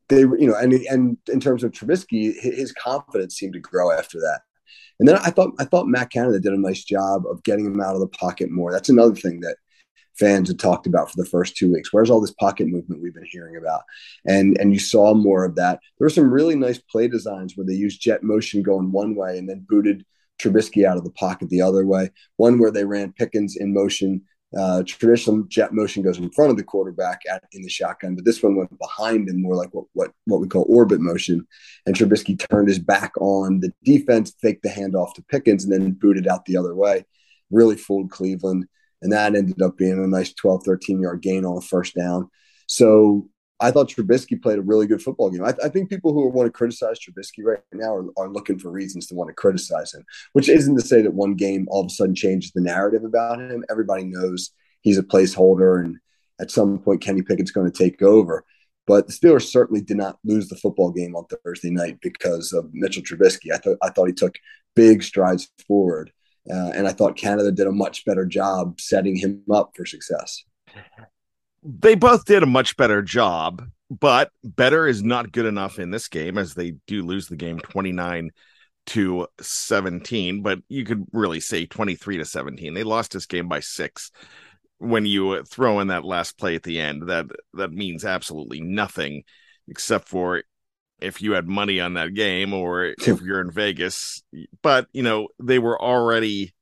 they, 0.09 0.21
you 0.21 0.47
know, 0.47 0.55
and 0.55 0.73
and 0.73 1.17
in 1.29 1.39
terms 1.39 1.63
of 1.63 1.71
Trubisky, 1.71 2.33
his 2.39 2.71
confidence 2.73 3.35
seemed 3.35 3.53
to 3.53 3.59
grow 3.59 3.91
after 3.91 4.19
that. 4.19 4.41
And 4.99 5.07
then 5.07 5.17
I 5.17 5.31
thought 5.31 5.51
I 5.59 5.65
thought 5.65 5.87
Matt 5.87 6.11
Canada 6.11 6.39
did 6.39 6.53
a 6.53 6.59
nice 6.59 6.83
job 6.83 7.23
of 7.27 7.43
getting 7.43 7.65
him 7.65 7.81
out 7.81 7.95
of 7.95 8.01
the 8.01 8.07
pocket 8.07 8.51
more. 8.51 8.71
That's 8.71 8.89
another 8.89 9.15
thing 9.15 9.39
that 9.41 9.55
fans 10.19 10.49
had 10.49 10.59
talked 10.59 10.85
about 10.85 11.09
for 11.09 11.17
the 11.17 11.29
first 11.29 11.55
two 11.55 11.71
weeks. 11.73 11.91
Where's 11.91 12.09
all 12.09 12.21
this 12.21 12.33
pocket 12.33 12.67
movement 12.67 13.01
we've 13.01 13.13
been 13.13 13.25
hearing 13.25 13.57
about? 13.57 13.81
And 14.27 14.57
and 14.59 14.73
you 14.73 14.79
saw 14.79 15.13
more 15.13 15.45
of 15.45 15.55
that. 15.55 15.79
There 15.97 16.05
were 16.05 16.09
some 16.09 16.31
really 16.31 16.55
nice 16.55 16.77
play 16.77 17.07
designs 17.07 17.57
where 17.57 17.65
they 17.65 17.73
used 17.73 18.01
jet 18.01 18.21
motion 18.21 18.61
going 18.61 18.91
one 18.91 19.15
way 19.15 19.37
and 19.37 19.49
then 19.49 19.65
booted 19.67 20.05
Trubisky 20.39 20.85
out 20.85 20.97
of 20.97 21.03
the 21.03 21.11
pocket 21.11 21.49
the 21.49 21.61
other 21.61 21.85
way. 21.85 22.11
One 22.37 22.59
where 22.59 22.71
they 22.71 22.85
ran 22.85 23.13
Pickens 23.13 23.55
in 23.55 23.73
motion. 23.73 24.23
Uh, 24.58 24.84
traditional 24.86 25.43
jet 25.43 25.74
motion 25.74 26.03
goes 26.03 26.17
in 26.17 26.29
front 26.31 26.51
of 26.51 26.58
the 26.58 26.63
quarterback 26.63 27.22
at, 27.31 27.43
in 27.53 27.62
the 27.62 27.70
shotgun, 27.70 28.15
but 28.15 28.25
this 28.25 28.43
one 28.43 28.55
went 28.55 28.77
behind 28.79 29.29
him, 29.29 29.41
more 29.41 29.55
like 29.55 29.70
what, 29.74 29.86
what 29.93 30.12
what 30.25 30.41
we 30.41 30.48
call 30.48 30.65
orbit 30.67 31.00
motion. 31.00 31.48
And 31.86 31.96
Trubisky 31.96 32.38
turned 32.50 32.67
his 32.67 32.79
back 32.79 33.13
on 33.20 33.62
the 33.62 33.72
defense, 33.84 34.34
faked 34.41 34.63
the 34.63 34.70
handoff 34.70 35.13
to 35.13 35.24
Pickens, 35.24 35.63
and 35.63 35.72
then 35.72 35.93
booted 35.93 36.27
out 36.27 36.46
the 36.46 36.58
other 36.58 36.75
way. 36.75 37.05
Really 37.50 37.77
fooled 37.77 38.12
Cleveland 38.12 38.67
and 39.01 39.12
that 39.12 39.36
ended 39.36 39.62
up 39.62 39.77
being 39.77 40.03
a 40.03 40.08
nice 40.08 40.34
12, 40.34 40.63
13 40.63 41.01
yard 41.01 41.22
gain 41.22 41.46
on 41.46 41.58
a 41.58 41.62
first 41.62 41.96
down. 41.96 42.29
So 42.67 43.27
I 43.62 43.72
thought 43.72 43.89
Trubisky 43.89 44.41
played 44.41 44.58
a 44.58 44.63
really 44.63 44.88
good 44.88 45.01
football 45.01 45.30
game. 45.30 45.46
I, 45.46 45.53
I 45.63 45.70
think 45.70 45.89
people 45.89 46.13
who 46.13 46.27
want 46.30 46.48
to 46.48 46.51
criticize 46.51 46.98
Trubisky 47.00 47.44
right 47.44 47.60
now 47.72 47.94
are, 47.94 48.06
are, 48.18 48.30
looking 48.30 48.58
for 48.58 48.72
reasons 48.72 49.08
to 49.08 49.15
want 49.15 49.30
to 49.30 49.34
criticize 49.34 49.94
him, 49.94 50.03
which 50.34 50.50
isn't 50.50 50.75
to 50.75 50.86
say 50.86 51.01
that 51.01 51.13
one 51.13 51.36
game 51.36 51.68
all 51.70 51.82
of 51.82 51.88
a 51.88 51.89
sudden 51.89 52.15
changes 52.15 52.51
the 52.51 52.62
narrative 52.62 53.03
about 53.03 53.39
him. 53.39 53.63
Everybody 53.70 54.03
knows 54.03 54.51
he's 54.82 54.98
a 54.98 55.03
placeholder, 55.03 55.80
and 55.84 55.98
at 56.39 56.50
some 56.50 56.80
point, 56.80 57.01
Kenny 57.01 57.22
Pickett's 57.22 57.51
going 57.51 57.72
to 57.72 57.77
take 57.77 58.01
over. 58.01 58.44
But 58.88 59.08
the 59.08 59.13
Steelers 59.13 59.51
certainly 59.51 59.82
did 59.82 59.98
not 59.98 60.18
lose 60.25 60.50
the 60.50 60.58
football 60.58 60.91
game 60.91 61.15
on 61.15 61.25
Thursday 61.46 61.70
night 61.70 62.00
because 62.01 62.51
of 62.51 62.70
Mitchell 62.74 63.03
Trubisky. 63.03 63.53
I 63.53 63.58
thought 63.58 63.77
I 63.84 63.89
thought 63.89 64.08
he 64.08 64.13
took 64.13 64.36
big 64.75 65.03
strides 65.03 65.51
forward. 65.68 66.12
Uh, 66.50 66.72
and 66.74 66.88
I 66.88 66.91
thought 66.91 67.15
Canada 67.15 67.51
did 67.51 67.68
a 67.68 67.72
much 67.72 68.03
better 68.06 68.25
job 68.25 68.82
setting 68.82 69.15
him 69.15 69.44
up 69.51 69.74
for 69.75 69.86
success. 69.86 70.44
They 71.63 71.96
both 71.96 72.25
did 72.25 72.44
a 72.44 72.48
much 72.48 72.77
better 72.77 73.01
job, 73.01 73.68
but 73.89 74.32
better 74.44 74.88
is 74.88 75.03
not 75.03 75.32
good 75.32 75.46
enough 75.46 75.80
in 75.80 75.91
this 75.91 76.08
game 76.08 76.38
as 76.38 76.53
they 76.53 76.72
do 76.88 77.06
lose 77.06 77.27
the 77.27 77.36
game 77.36 77.60
29 77.60 78.32
to 78.88 79.27
17, 79.39 80.41
but 80.41 80.60
you 80.68 80.86
could 80.86 81.06
really 81.12 81.39
say 81.39 81.65
23 81.65 82.18
to 82.18 82.25
17. 82.25 82.74
They 82.74 82.84
lost 82.84 83.13
this 83.13 83.25
game 83.25 83.48
by 83.48 83.60
six. 83.60 84.12
When 84.80 85.06
you 85.06 85.44
throw 85.44 85.80
in 85.80 85.88
that 85.88 86.03
last 86.03 86.38
play 86.39 86.56
at 86.56 86.63
the 86.63 86.80
end, 86.80 87.10
that 87.10 87.27
that 87.53 87.72
means 87.72 88.03
absolutely 88.03 88.62
nothing 88.62 89.24
except 89.68 90.08
for 90.08 90.44
if 91.00 91.22
you 91.22 91.34
had 91.34 91.48
money 91.48 91.80
on 91.80 91.94
that 91.94 92.15
game 92.15 92.53
or 92.53 92.86
if 92.86 93.22
you're 93.22 93.41
in 93.41 93.51
Vegas. 93.51 94.24
But 94.63 94.88
you 94.91 95.03
know, 95.03 95.27
they 95.39 95.60
were 95.60 95.80
already 95.80 96.53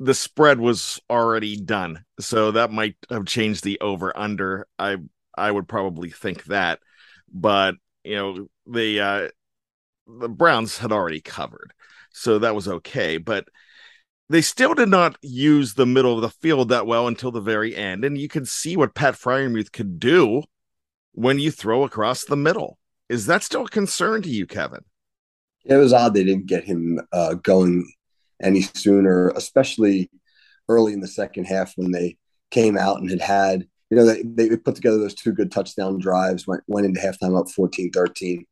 the 0.00 0.14
spread 0.14 0.60
was 0.60 1.00
already 1.08 1.56
done. 1.56 2.04
So 2.20 2.52
that 2.52 2.70
might 2.70 2.96
have 3.10 3.26
changed 3.26 3.64
the 3.64 3.80
over 3.80 4.16
under. 4.16 4.66
I 4.78 4.96
I 5.36 5.50
would 5.50 5.68
probably 5.68 6.10
think 6.10 6.44
that. 6.44 6.80
But 7.32 7.76
you 8.02 8.16
know, 8.16 8.48
the 8.66 9.00
uh 9.00 9.28
the 10.06 10.28
Browns 10.28 10.78
had 10.78 10.92
already 10.92 11.20
covered. 11.20 11.72
So 12.10 12.38
that 12.38 12.54
was 12.54 12.68
okay. 12.68 13.16
But 13.18 13.48
they 14.28 14.40
still 14.40 14.74
did 14.74 14.88
not 14.88 15.16
use 15.22 15.74
the 15.74 15.86
middle 15.86 16.14
of 16.14 16.22
the 16.22 16.30
field 16.30 16.70
that 16.70 16.86
well 16.86 17.06
until 17.06 17.30
the 17.30 17.40
very 17.40 17.76
end. 17.76 18.04
And 18.04 18.18
you 18.18 18.28
can 18.28 18.44
see 18.44 18.76
what 18.76 18.94
Pat 18.94 19.14
Freiermuth 19.14 19.72
could 19.72 19.98
do 19.98 20.42
when 21.12 21.38
you 21.38 21.50
throw 21.50 21.84
across 21.84 22.24
the 22.24 22.36
middle. 22.36 22.78
Is 23.08 23.26
that 23.26 23.42
still 23.42 23.66
a 23.66 23.68
concern 23.68 24.22
to 24.22 24.30
you, 24.30 24.46
Kevin? 24.46 24.80
It 25.64 25.76
was 25.76 25.92
odd 25.92 26.14
they 26.14 26.24
didn't 26.24 26.46
get 26.46 26.64
him 26.64 27.00
uh, 27.12 27.34
going 27.34 27.90
any 28.44 28.62
sooner, 28.62 29.28
especially 29.30 30.10
early 30.68 30.92
in 30.92 31.00
the 31.00 31.08
second 31.08 31.44
half 31.44 31.72
when 31.76 31.90
they 31.90 32.16
came 32.50 32.78
out 32.78 33.00
and 33.00 33.10
had 33.10 33.20
had, 33.20 33.66
you 33.90 33.96
know, 33.96 34.04
they, 34.04 34.22
they 34.22 34.56
put 34.56 34.74
together 34.74 34.98
those 34.98 35.14
two 35.14 35.32
good 35.32 35.50
touchdown 35.50 35.98
drives, 35.98 36.46
went, 36.46 36.62
went 36.66 36.86
into 36.86 37.00
halftime 37.00 37.38
up 37.38 37.50
14 37.50 37.90
13, 37.90 38.44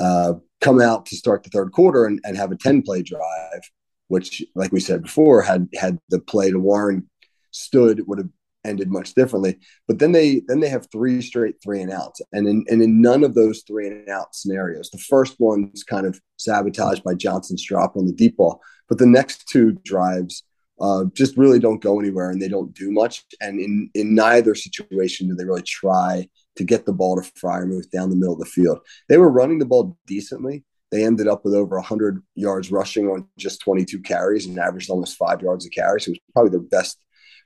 uh, 0.00 0.34
come 0.60 0.80
out 0.80 1.06
to 1.06 1.16
start 1.16 1.42
the 1.42 1.50
third 1.50 1.72
quarter 1.72 2.06
and, 2.06 2.20
and 2.24 2.36
have 2.36 2.52
a 2.52 2.56
10 2.56 2.82
play 2.82 3.02
drive, 3.02 3.62
which, 4.08 4.42
like 4.54 4.72
we 4.72 4.80
said 4.80 5.02
before, 5.02 5.42
had 5.42 5.68
had 5.74 5.98
the 6.08 6.20
play 6.20 6.50
to 6.50 6.58
Warren 6.58 7.08
stood, 7.50 8.06
would 8.06 8.18
have 8.18 8.28
ended 8.64 8.90
much 8.90 9.14
differently. 9.14 9.58
But 9.86 9.98
then 9.98 10.12
they 10.12 10.42
then 10.46 10.60
they 10.60 10.68
have 10.68 10.90
three 10.90 11.22
straight 11.22 11.56
three 11.62 11.80
and 11.80 11.92
outs, 11.92 12.20
and 12.32 12.46
in 12.46 12.64
and 12.68 12.82
in 12.82 13.00
none 13.00 13.24
of 13.24 13.34
those 13.34 13.62
three 13.66 13.86
and 13.88 14.08
out 14.08 14.34
scenarios, 14.34 14.90
the 14.90 14.98
first 14.98 15.36
one's 15.38 15.82
kind 15.82 16.06
of 16.06 16.20
sabotaged 16.36 17.04
by 17.04 17.14
Johnson's 17.14 17.64
drop 17.64 17.96
on 17.96 18.06
the 18.06 18.12
deep 18.12 18.36
ball, 18.36 18.60
but 18.88 18.98
the 18.98 19.06
next 19.06 19.48
two 19.48 19.72
drives 19.84 20.42
uh, 20.80 21.04
just 21.12 21.36
really 21.36 21.58
don't 21.58 21.82
go 21.82 22.00
anywhere, 22.00 22.30
and 22.30 22.40
they 22.40 22.48
don't 22.48 22.74
do 22.74 22.90
much. 22.90 23.24
And 23.40 23.60
in 23.60 23.90
in 23.94 24.14
neither 24.14 24.54
situation 24.54 25.28
do 25.28 25.34
they 25.34 25.44
really 25.44 25.62
try 25.62 26.28
to 26.56 26.64
get 26.64 26.86
the 26.86 26.92
ball 26.92 27.16
to 27.16 27.22
Freiermuth 27.22 27.90
down 27.90 28.10
the 28.10 28.16
middle 28.16 28.34
of 28.34 28.40
the 28.40 28.46
field. 28.46 28.80
They 29.08 29.18
were 29.18 29.30
running 29.30 29.58
the 29.58 29.66
ball 29.66 29.96
decently. 30.06 30.64
They 30.90 31.04
ended 31.04 31.28
up 31.28 31.44
with 31.44 31.54
over 31.54 31.76
100 31.76 32.20
yards 32.34 32.72
rushing 32.72 33.06
on 33.06 33.28
just 33.38 33.60
22 33.60 34.00
carries 34.00 34.46
and 34.46 34.58
averaged 34.58 34.90
almost 34.90 35.16
five 35.16 35.40
yards 35.40 35.64
a 35.64 35.70
carry. 35.70 36.00
So 36.00 36.08
it 36.08 36.12
was 36.12 36.18
probably 36.32 36.50
their 36.50 36.60
best 36.60 36.98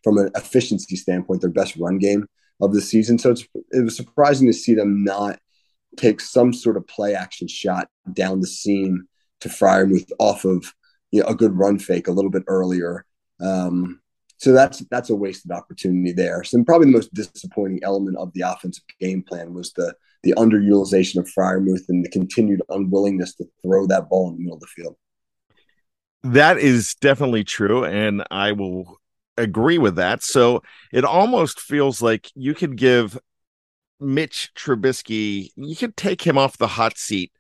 from 0.05 0.19
an 0.19 0.31
efficiency 0.37 0.95
standpoint, 0.95 1.41
their 1.41 1.51
best 1.51 1.77
run 1.77 1.99
game 1.99 2.27
of 2.61 2.73
the 2.73 2.81
season. 2.81 3.19
So 3.19 3.35
it 3.73 3.83
was 3.83 3.97
surprising 3.97 4.47
to 4.47 4.53
see 4.53 4.75
them 4.75 5.03
not 5.03 5.41
take 5.97 6.21
some 6.21 6.53
sort 6.53 6.77
of 6.77 6.87
play 6.87 7.15
action 7.15 7.49
shot 7.49 7.89
down 8.13 8.41
the 8.41 8.47
seam 8.47 9.09
to 9.41 9.49
Freiermuth 9.49 10.11
off 10.19 10.45
of 10.45 10.73
you 11.11 11.23
know, 11.23 11.29
a 11.29 11.35
good 11.35 11.57
run 11.57 11.79
fake 11.79 12.09
a 12.09 12.13
little 12.13 12.31
bit 12.31 12.45
earlier. 12.47 13.07
Um, 13.41 14.01
so 14.37 14.53
that's 14.53 14.81
that's 14.91 15.11
a 15.11 15.15
wasted 15.15 15.53
opportunity 15.53 16.13
there. 16.13 16.45
So 16.45 16.63
probably 16.65 16.87
the 16.87 16.93
most 16.93 17.15
disappointing 17.15 17.81
element 17.83 18.17
of 18.19 18.33
the 18.35 18.43
offensive 18.43 18.85
game 19.01 19.23
plan 19.23 19.55
was 19.55 19.73
the 19.73 19.95
the 20.23 20.35
underutilization 20.37 21.19
of 21.19 21.31
Freiermuth 21.31 21.89
and 21.89 22.05
the 22.05 22.11
continued 22.11 22.63
unwillingness 22.69 23.35
to 23.37 23.45
throw 23.63 23.87
that 23.87 24.09
ball 24.09 24.31
in 24.31 24.37
the 24.37 24.41
middle 24.41 24.57
of 24.57 24.61
the 24.61 24.67
field. 24.67 24.97
That 26.25 26.59
is 26.59 26.95
definitely 26.95 27.45
true, 27.45 27.85
and 27.85 28.25
I 28.31 28.53
will 28.53 28.99
agree 29.37 29.79
with 29.79 29.97
that. 29.97 30.23
So 30.23 30.63
it 30.93 31.05
almost 31.05 31.61
feels 31.61 32.01
like 32.01 32.31
you 32.35 32.55
could 32.55 32.77
give 32.77 33.19
Mitch 34.01 34.51
Trubisky, 34.57 35.51
you 35.57 35.77
could 35.77 35.97
take 35.97 36.23
him 36.23 36.37
off 36.37 36.59
the 36.59 36.67
hot 36.67 36.99
seat 36.99 37.33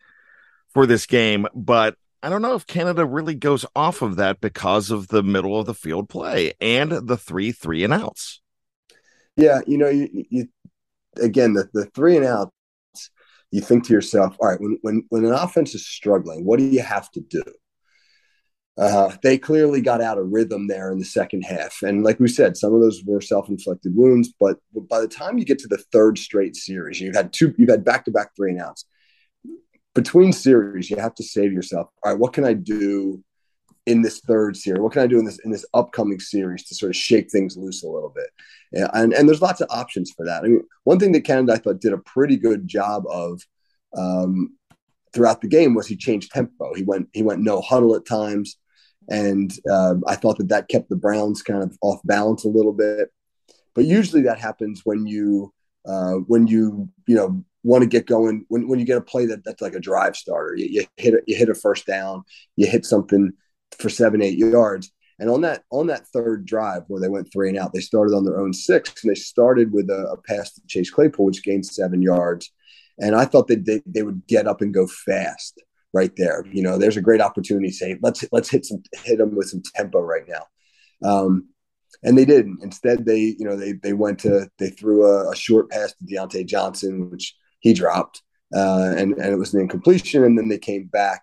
for 0.73 0.87
this 0.87 1.07
game, 1.07 1.47
but 1.55 1.97
I 2.23 2.31
don't 2.31 2.43
know 2.43 2.55
if 2.55 2.67
Canada 2.67 3.05
really 3.05 3.35
goes 3.35 3.67
off 3.77 4.01
of 4.01 4.17
that 4.17 4.41
because 4.41 4.91
of 4.91 5.09
the 5.09 5.23
middle 5.23 5.61
of 5.61 5.67
the 5.67 5.75
field 5.75 6.09
play 6.09 6.55
and 6.61 6.91
the 6.91 7.19
three 7.19 7.53
three 7.53 7.85
and 7.85 7.93
outs. 7.93 8.41
Yeah, 9.37 9.61
you 9.67 9.77
know, 9.77 9.89
you, 9.89 10.25
you 10.31 10.49
again 11.21 11.53
the, 11.53 11.69
the 11.75 11.85
three 11.87 12.17
and 12.17 12.25
outs. 12.25 12.51
You 13.51 13.61
think 13.61 13.87
to 13.87 13.93
yourself, 13.93 14.37
all 14.41 14.49
right, 14.49 14.61
when 14.61 14.79
when 14.81 15.05
when 15.11 15.25
an 15.27 15.33
offense 15.33 15.75
is 15.75 15.87
struggling, 15.87 16.45
what 16.45 16.59
do 16.59 16.65
you 16.65 16.81
have 16.81 17.11
to 17.11 17.21
do? 17.21 17.43
Uh, 18.77 19.15
they 19.23 19.39
clearly 19.39 19.81
got 19.81 20.01
out 20.01 20.19
of 20.19 20.33
rhythm 20.33 20.67
there 20.67 20.91
in 20.91 20.99
the 20.99 21.05
second 21.05 21.43
half. 21.43 21.83
And 21.83 22.03
like 22.03 22.19
we 22.19 22.27
said, 22.27 22.57
some 22.57 22.75
of 22.75 22.81
those 22.81 23.03
were 23.05 23.21
self-inflicted 23.21 23.95
wounds. 23.95 24.35
But 24.41 24.59
by 24.73 25.01
the 25.01 25.09
time 25.09 25.39
you 25.39 25.45
get 25.45 25.61
to 25.61 25.69
the 25.69 25.85
third 25.93 26.19
straight 26.19 26.57
series, 26.57 27.01
you've 27.01 27.15
had 27.15 27.33
two, 27.33 27.55
you've 27.57 27.71
had 27.71 27.85
back-to-back 27.85 28.35
three 28.35 28.51
and 28.51 28.61
outs. 28.61 28.85
Between 29.95 30.33
series, 30.33 30.91
you 30.91 30.97
have 30.97 31.15
to 31.15 31.23
say 31.23 31.47
to 31.47 31.55
yourself, 31.55 31.89
all 32.03 32.13
right, 32.13 32.19
what 32.19 32.33
can 32.33 32.45
I 32.45 32.53
do 32.55 33.23
in 33.87 34.03
this 34.03 34.19
third 34.21 34.57
series? 34.57 34.81
What 34.81 34.93
can 34.93 35.03
I 35.03 35.07
do 35.07 35.21
in 35.21 35.25
this 35.25 35.39
in 35.45 35.53
this 35.53 35.67
upcoming 35.73 36.19
series 36.19 36.65
to 36.65 36.75
sort 36.75 36.91
of 36.91 36.97
shake 36.97 37.31
things 37.31 37.57
loose 37.57 37.85
a 37.85 37.89
little 37.89 38.09
bit? 38.09 38.27
Yeah, 38.73 38.89
and 38.93 39.13
and 39.13 39.29
there's 39.29 39.43
lots 39.43 39.61
of 39.61 39.69
options 39.71 40.11
for 40.11 40.27
that. 40.27 40.43
I 40.43 40.49
mean, 40.49 40.63
one 40.83 40.99
thing 40.99 41.13
that 41.13 41.21
Canada 41.21 41.53
I 41.53 41.59
thought 41.59 41.81
did 41.81 41.93
a 41.93 41.99
pretty 41.99 42.37
good 42.37 42.67
job 42.67 43.05
of 43.09 43.41
um, 43.97 44.57
throughout 45.13 45.43
the 45.43 45.49
game 45.49 45.75
was 45.75 45.87
he 45.87 45.97
changed 45.97 46.33
tempo. 46.33 46.75
He 46.75 46.83
went 46.83 47.09
he 47.13 47.23
went 47.23 47.43
no 47.43 47.61
huddle 47.61 47.95
at 47.95 48.05
times 48.05 48.57
and 49.09 49.53
uh, 49.71 49.95
I 50.07 50.17
thought 50.17 50.39
that 50.39 50.49
that 50.49 50.69
kept 50.69 50.89
the 50.89 50.97
Browns 50.97 51.43
kind 51.43 51.63
of 51.63 51.77
off 51.83 52.01
balance 52.05 52.45
a 52.45 52.49
little 52.49 52.73
bit. 52.73 53.11
But 53.75 53.85
usually 53.85 54.23
that 54.23 54.39
happens 54.39 54.83
when 54.85 55.07
you 55.07 55.53
uh, 55.87 56.15
when 56.27 56.47
you 56.47 56.89
you 57.07 57.15
know 57.15 57.45
want 57.63 57.83
to 57.83 57.89
get 57.89 58.07
going 58.07 58.45
when, 58.49 58.69
when 58.69 58.79
you 58.79 58.85
get 58.85 58.99
a 58.99 59.03
play 59.03 59.27
that 59.27 59.45
that's 59.45 59.63
like 59.63 59.75
a 59.75 59.81
drive 59.81 60.17
starter. 60.17 60.55
You, 60.57 60.67
you 60.67 60.87
hit 60.97 61.15
a, 61.15 61.23
you 61.27 61.37
hit 61.37 61.49
a 61.49 61.55
first 61.55 61.87
down, 61.87 62.23
you 62.57 62.67
hit 62.67 62.85
something 62.85 63.33
for 63.79 63.89
seven 63.89 64.23
eight 64.23 64.39
yards. 64.39 64.91
And 65.19 65.31
on 65.31 65.43
that 65.43 65.63
on 65.71 65.87
that 65.89 66.07
third 66.09 66.45
drive 66.45 66.83
where 66.89 67.01
they 67.01 67.09
went 67.09 67.33
three 67.33 67.49
and 67.49 67.59
out, 67.59 67.73
they 67.73 67.81
started 67.81 68.15
on 68.15 68.25
their 68.25 68.41
own 68.41 68.53
six, 68.53 69.03
and 69.03 69.11
they 69.11 69.15
started 69.19 69.73
with 69.73 69.89
a, 69.91 70.07
a 70.13 70.17
pass 70.17 70.53
to 70.55 70.61
Chase 70.67 70.91
Claypool, 70.91 71.27
which 71.27 71.45
gained 71.45 71.67
seven 71.67 72.03
yards. 72.03 72.51
And 72.99 73.15
I 73.17 73.25
thought 73.25 73.49
that 73.49 73.65
they, 73.65 73.83
they 73.87 74.03
would 74.03 74.27
get 74.27 74.47
up 74.47 74.61
and 74.61 74.73
go 74.73 74.87
fast 74.87 75.61
right 75.95 76.15
there. 76.17 76.45
You 76.53 76.63
know, 76.63 76.77
there's 76.77 76.97
a 76.97 77.03
great 77.03 77.21
opportunity. 77.21 77.71
Say, 77.71 77.97
let's 78.03 78.25
let's 78.33 78.51
hit 78.51 78.67
some 78.67 78.83
hit 79.05 79.19
them 79.19 79.35
with 79.35 79.49
some 79.49 79.63
tempo 79.75 80.01
right 80.01 80.25
now. 80.29 80.47
Um, 81.09 81.49
and 82.03 82.19
they 82.19 82.25
didn't. 82.25 82.59
Instead, 82.63 83.07
they 83.07 83.37
you 83.39 83.45
know 83.45 83.57
they 83.57 83.73
they 83.73 83.93
went 83.93 84.19
to 84.21 84.49
they 84.59 84.71
threw 84.71 85.07
a, 85.07 85.31
a 85.31 85.37
short 85.37 85.71
pass 85.71 85.95
to 85.95 86.05
Diontae 86.05 86.47
Johnson, 86.47 87.11
which 87.11 87.35
he 87.61 87.73
dropped, 87.73 88.23
uh, 88.55 88.93
and 88.97 89.15
and 89.15 89.33
it 89.33 89.39
was 89.39 89.55
an 89.55 89.61
incompletion. 89.61 90.25
And 90.25 90.37
then 90.37 90.49
they 90.49 90.59
came 90.59 90.85
back 90.85 91.23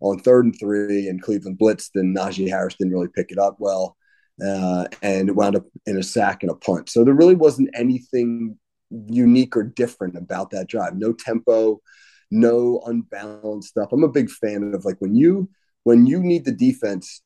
on 0.00 0.18
third 0.18 0.46
and 0.46 0.58
three, 0.58 1.08
and 1.08 1.22
Cleveland 1.22 1.58
blitzed, 1.58 1.90
and 1.94 2.16
Najee 2.16 2.48
Harris 2.48 2.74
didn't 2.78 2.92
really 2.92 3.08
pick 3.14 3.30
it 3.30 3.38
up 3.38 3.56
well, 3.58 3.96
uh, 4.44 4.86
and 5.02 5.36
wound 5.36 5.56
up 5.56 5.64
in 5.86 5.98
a 5.98 6.02
sack 6.02 6.42
and 6.42 6.50
a 6.50 6.56
punt. 6.56 6.88
So 6.88 7.04
there 7.04 7.14
really 7.14 7.36
wasn't 7.36 7.70
anything 7.74 8.58
unique 9.08 9.56
or 9.56 9.64
different 9.64 10.16
about 10.16 10.50
that 10.50 10.68
drive. 10.68 10.96
No 10.96 11.12
tempo 11.12 11.80
no 12.30 12.80
unbalanced 12.86 13.68
stuff. 13.68 13.92
I'm 13.92 14.04
a 14.04 14.08
big 14.08 14.30
fan 14.30 14.74
of 14.74 14.84
like 14.84 14.96
when 14.98 15.14
you 15.14 15.48
when 15.84 16.06
you 16.06 16.20
need 16.20 16.44
the 16.44 16.52
defense, 16.52 17.22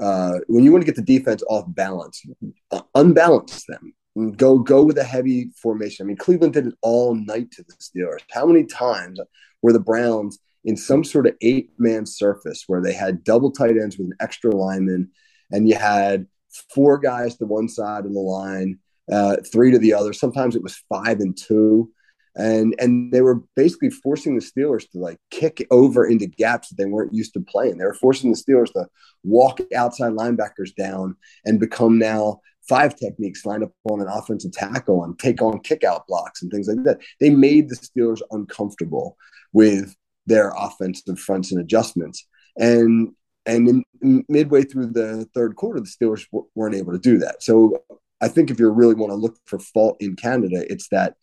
uh, 0.00 0.38
when 0.46 0.64
you 0.64 0.70
want 0.70 0.82
to 0.82 0.86
get 0.86 0.96
the 0.96 1.02
defense 1.02 1.42
off 1.48 1.64
balance, 1.68 2.22
uh, 2.70 2.82
unbalance 2.94 3.64
them. 3.66 3.94
Go 4.36 4.58
go 4.58 4.84
with 4.84 4.98
a 4.98 5.04
heavy 5.04 5.50
formation. 5.60 6.04
I 6.04 6.08
mean, 6.08 6.16
Cleveland 6.16 6.54
did 6.54 6.68
it 6.68 6.74
all 6.82 7.14
night 7.16 7.50
to 7.52 7.64
the 7.64 7.74
Steelers. 7.74 8.20
How 8.30 8.46
many 8.46 8.64
times 8.64 9.18
were 9.62 9.72
the 9.72 9.80
Browns 9.80 10.38
in 10.64 10.76
some 10.76 11.02
sort 11.02 11.26
of 11.26 11.34
eight 11.40 11.70
man 11.78 12.06
surface 12.06 12.64
where 12.66 12.80
they 12.80 12.92
had 12.92 13.24
double 13.24 13.50
tight 13.50 13.76
ends 13.76 13.98
with 13.98 14.06
an 14.06 14.16
extra 14.20 14.54
lineman, 14.54 15.10
and 15.50 15.68
you 15.68 15.74
had 15.74 16.26
four 16.72 16.98
guys 16.98 17.36
to 17.36 17.46
one 17.46 17.68
side 17.68 18.04
of 18.04 18.12
the 18.12 18.20
line, 18.20 18.78
uh, 19.10 19.36
three 19.52 19.72
to 19.72 19.78
the 19.78 19.92
other. 19.92 20.12
Sometimes 20.12 20.54
it 20.54 20.62
was 20.62 20.82
five 20.88 21.18
and 21.20 21.36
two 21.36 21.90
and 22.36 22.74
and 22.78 23.12
they 23.12 23.22
were 23.22 23.40
basically 23.54 23.90
forcing 23.90 24.34
the 24.34 24.44
Steelers 24.44 24.88
to 24.90 24.98
like 24.98 25.18
kick 25.30 25.66
over 25.70 26.06
into 26.06 26.26
gaps 26.26 26.68
that 26.68 26.76
they 26.76 26.86
weren't 26.86 27.14
used 27.14 27.34
to 27.34 27.40
playing. 27.40 27.78
They 27.78 27.84
were 27.84 27.94
forcing 27.94 28.32
the 28.32 28.38
Steelers 28.38 28.72
to 28.72 28.86
walk 29.22 29.60
outside 29.74 30.12
linebackers 30.12 30.74
down 30.76 31.16
and 31.44 31.60
become 31.60 31.98
now 31.98 32.40
five 32.68 32.96
techniques 32.96 33.44
lined 33.44 33.62
up 33.62 33.72
on 33.90 34.00
an 34.00 34.08
offensive 34.08 34.52
tackle 34.52 35.04
and 35.04 35.18
take 35.18 35.42
on 35.42 35.60
kick 35.60 35.84
out 35.84 36.06
blocks 36.06 36.42
and 36.42 36.50
things 36.50 36.68
like 36.68 36.82
that. 36.84 37.00
They 37.20 37.30
made 37.30 37.68
the 37.68 37.76
Steelers 37.76 38.20
uncomfortable 38.30 39.16
with 39.52 39.94
their 40.26 40.52
offensive 40.56 41.18
fronts 41.18 41.52
and 41.52 41.60
adjustments. 41.60 42.26
And 42.56 43.12
and 43.46 43.68
in, 43.68 43.84
in 44.02 44.24
midway 44.28 44.62
through 44.62 44.86
the 44.86 45.28
third 45.34 45.54
quarter, 45.54 45.78
the 45.78 45.86
Steelers 45.86 46.24
w- 46.32 46.48
weren't 46.54 46.74
able 46.74 46.92
to 46.92 46.98
do 46.98 47.18
that. 47.18 47.42
So 47.42 47.84
I 48.24 48.28
think 48.28 48.50
if 48.50 48.58
you 48.58 48.70
really 48.70 48.94
want 48.94 49.10
to 49.10 49.16
look 49.16 49.36
for 49.44 49.58
fault 49.58 49.98
in 50.00 50.16
Canada, 50.16 50.64
it's 50.70 50.88
that 50.88 51.16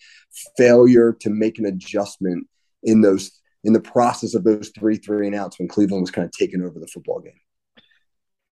failure 0.56 1.14
to 1.22 1.32
make 1.32 1.58
an 1.58 1.66
adjustment 1.66 2.46
in 2.84 3.02
those 3.02 3.32
in 3.64 3.74
the 3.74 3.80
process 3.80 4.36
of 4.36 4.44
those 4.44 4.72
three 4.78 4.98
three 4.98 5.26
and 5.26 5.36
outs 5.36 5.58
when 5.58 5.68
Cleveland 5.68 6.02
was 6.02 6.12
kind 6.12 6.26
of 6.26 6.32
taking 6.32 6.62
over 6.62 6.80
the 6.80 6.86
football 6.88 7.20
game. 7.20 7.34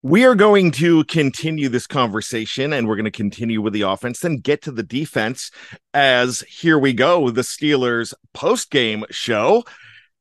We 0.03 0.25
are 0.25 0.35
going 0.35 0.73
to 0.73 1.05
continue 1.05 1.69
this 1.69 1.87
conversation 1.87 2.73
and 2.73 2.89
we're 2.89 2.97
going 2.97 3.05
to 3.05 3.13
continue 3.13 3.61
with 3.61 3.75
the 3.75 3.83
offense, 3.83 4.19
then 4.19 4.39
get 4.39 4.63
to 4.63 4.73
the 4.73 4.83
defense 4.83 5.53
as 5.95 6.41
here 6.49 6.81
we 6.81 6.93
go. 6.93 7.31
The 7.31 7.43
Steelers 7.43 8.13
post 8.35 8.73
game 8.73 9.05
show 9.11 9.63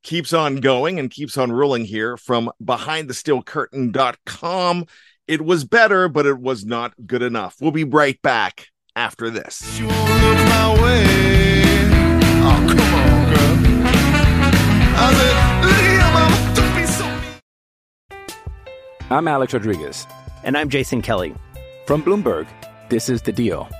keeps 0.04 0.32
on 0.32 0.56
going 0.56 1.00
and 1.00 1.10
keeps 1.10 1.36
on 1.36 1.50
rolling 1.50 1.84
here 1.84 2.16
from 2.16 2.52
behindthesteelcurtain.com. 2.62 4.86
It 5.32 5.46
was 5.46 5.64
better, 5.64 6.10
but 6.10 6.26
it 6.26 6.38
was 6.40 6.66
not 6.66 6.92
good 7.06 7.22
enough. 7.22 7.56
We'll 7.58 7.70
be 7.70 7.84
right 7.84 8.20
back 8.20 8.68
after 8.94 9.30
this. 9.30 9.80
I'm 19.08 19.26
Alex 19.26 19.54
Rodriguez. 19.54 20.06
And 20.44 20.54
I'm 20.58 20.68
Jason 20.68 21.00
Kelly. 21.00 21.34
From 21.86 22.02
Bloomberg, 22.02 22.46
this 22.90 23.08
is 23.08 23.22
The 23.22 23.32
Deal. 23.32 23.70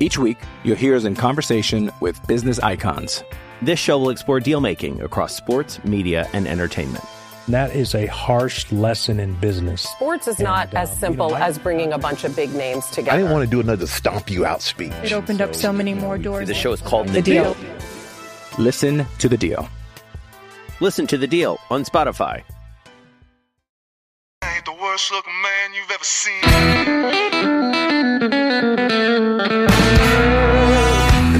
Each 0.00 0.16
week, 0.16 0.38
you'll 0.64 0.76
hear 0.76 0.96
us 0.96 1.04
in 1.04 1.14
conversation 1.14 1.92
with 2.00 2.26
business 2.26 2.58
icons. 2.60 3.22
This 3.60 3.78
show 3.78 3.98
will 3.98 4.08
explore 4.08 4.40
deal 4.40 4.62
making 4.62 5.02
across 5.02 5.36
sports, 5.36 5.78
media, 5.84 6.26
and 6.32 6.48
entertainment. 6.48 7.04
That 7.48 7.76
is 7.76 7.94
a 7.94 8.06
harsh 8.06 8.70
lesson 8.72 9.20
in 9.20 9.34
business. 9.34 9.82
Sports 9.82 10.26
is 10.26 10.40
not 10.40 10.68
And, 10.68 10.78
uh, 10.78 10.80
as 10.80 10.90
you 10.90 10.96
simple 10.96 11.28
know, 11.30 11.36
I- 11.36 11.46
as 11.46 11.58
bringing 11.58 11.92
a 11.92 11.98
bunch 11.98 12.24
of 12.24 12.34
big 12.34 12.52
names 12.54 12.86
together. 12.86 13.12
I 13.12 13.18
didn't 13.18 13.30
want 13.32 13.44
to 13.44 13.50
do 13.50 13.60
another 13.60 13.86
stomp 13.86 14.28
you 14.30 14.44
out 14.44 14.62
speech. 14.62 14.92
It 15.04 15.12
opened 15.12 15.40
up 15.40 15.54
so 15.54 15.72
many 15.72 15.94
more 15.94 16.18
doors. 16.18 16.48
The 16.48 16.54
show 16.54 16.72
is 16.72 16.80
called 16.80 17.08
The 17.08 17.22
Deal. 17.22 17.56
Listen 18.58 19.06
to 19.18 19.28
The 19.28 19.36
Deal. 19.36 19.68
Listen 20.80 21.06
to 21.06 21.16
the 21.16 21.26
deal 21.26 21.58
on 21.70 21.84
Spotify. 21.84 22.42
ain't 24.44 24.64
the 24.66 24.72
worst 24.82 25.10
looking 25.10 25.32
man 25.42 25.72
you've 25.74 25.90
ever 25.90 26.04
seen. 26.04 26.42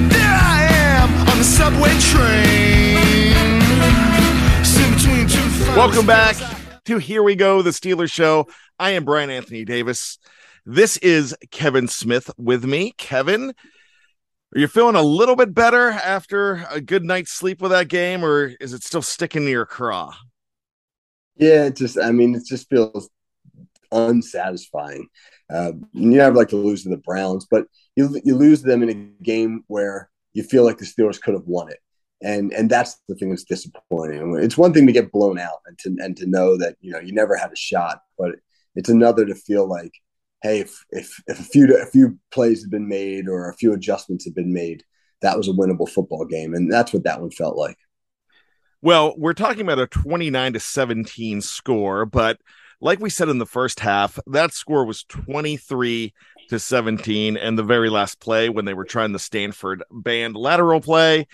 There 0.08 0.38
I 0.40 0.66
am 0.70 1.28
on 1.28 1.36
the 1.38 1.44
subway 1.44 1.92
train. 1.98 2.45
Welcome 5.76 6.06
back 6.06 6.36
to 6.86 6.96
Here 6.96 7.22
We 7.22 7.36
Go, 7.36 7.60
the 7.60 7.68
Steelers 7.68 8.10
Show. 8.10 8.46
I 8.78 8.92
am 8.92 9.04
Brian 9.04 9.28
Anthony 9.28 9.62
Davis. 9.66 10.16
This 10.64 10.96
is 10.96 11.36
Kevin 11.50 11.86
Smith 11.86 12.30
with 12.38 12.64
me. 12.64 12.94
Kevin, 12.96 13.50
are 13.50 14.58
you 14.58 14.68
feeling 14.68 14.94
a 14.94 15.02
little 15.02 15.36
bit 15.36 15.52
better 15.52 15.90
after 15.90 16.64
a 16.70 16.80
good 16.80 17.04
night's 17.04 17.30
sleep 17.30 17.60
with 17.60 17.72
that 17.72 17.88
game, 17.88 18.24
or 18.24 18.54
is 18.58 18.72
it 18.72 18.84
still 18.84 19.02
sticking 19.02 19.42
to 19.42 19.50
your 19.50 19.66
craw? 19.66 20.14
Yeah, 21.36 21.64
it 21.66 21.76
just 21.76 21.98
I 21.98 22.10
mean, 22.10 22.34
it 22.34 22.46
just 22.46 22.70
feels 22.70 23.10
unsatisfying. 23.92 25.08
Uh, 25.50 25.72
you 25.92 26.08
never 26.08 26.36
like 26.36 26.48
to 26.48 26.56
lose 26.56 26.84
to 26.84 26.88
the 26.88 26.96
Browns, 26.96 27.46
but 27.50 27.66
you 27.96 28.18
you 28.24 28.34
lose 28.34 28.62
them 28.62 28.82
in 28.82 28.88
a 28.88 29.22
game 29.22 29.62
where 29.66 30.08
you 30.32 30.42
feel 30.42 30.64
like 30.64 30.78
the 30.78 30.86
Steelers 30.86 31.20
could 31.20 31.34
have 31.34 31.46
won 31.46 31.70
it, 31.70 31.80
and 32.22 32.52
and 32.52 32.70
that's 32.70 32.96
the 33.08 33.14
thing 33.14 33.30
that's 33.30 33.44
disappointing. 33.44 34.38
It's 34.42 34.58
one 34.58 34.72
thing 34.72 34.86
to 34.86 34.92
get 34.92 35.12
blown 35.12 35.38
out 35.38 35.58
and 35.66 35.78
to 35.80 35.96
and 35.98 36.16
to 36.16 36.26
know 36.26 36.56
that 36.56 36.76
you 36.80 36.92
know 36.92 37.00
you 37.00 37.12
never 37.12 37.36
had 37.36 37.52
a 37.52 37.56
shot, 37.56 38.02
but 38.18 38.36
it's 38.74 38.88
another 38.88 39.24
to 39.26 39.34
feel 39.34 39.68
like, 39.68 39.92
hey, 40.42 40.60
if 40.60 40.84
if, 40.90 41.22
if 41.26 41.40
a 41.40 41.44
few 41.44 41.76
a 41.76 41.86
few 41.86 42.18
plays 42.30 42.62
had 42.62 42.70
been 42.70 42.88
made 42.88 43.28
or 43.28 43.50
a 43.50 43.54
few 43.54 43.72
adjustments 43.72 44.24
had 44.24 44.34
been 44.34 44.52
made, 44.52 44.82
that 45.20 45.36
was 45.36 45.48
a 45.48 45.52
winnable 45.52 45.88
football 45.88 46.24
game, 46.24 46.54
and 46.54 46.72
that's 46.72 46.92
what 46.92 47.04
that 47.04 47.20
one 47.20 47.30
felt 47.30 47.56
like. 47.56 47.76
Well, 48.82 49.14
we're 49.16 49.32
talking 49.32 49.62
about 49.62 49.78
a 49.78 49.86
29 49.86 50.52
to 50.52 50.60
17 50.60 51.40
score, 51.40 52.06
but 52.06 52.38
like 52.80 53.00
we 53.00 53.10
said 53.10 53.28
in 53.28 53.38
the 53.38 53.46
first 53.46 53.80
half, 53.80 54.18
that 54.26 54.52
score 54.52 54.84
was 54.84 55.04
23 55.04 56.12
to 56.50 56.58
17. 56.58 57.36
And 57.36 57.58
the 57.58 57.62
very 57.62 57.90
last 57.90 58.20
play, 58.20 58.48
when 58.48 58.64
they 58.64 58.74
were 58.74 58.84
trying 58.84 59.12
the 59.12 59.18
Stanford 59.18 59.82
band 59.90 60.36
lateral 60.36 60.80
play, 60.80 61.26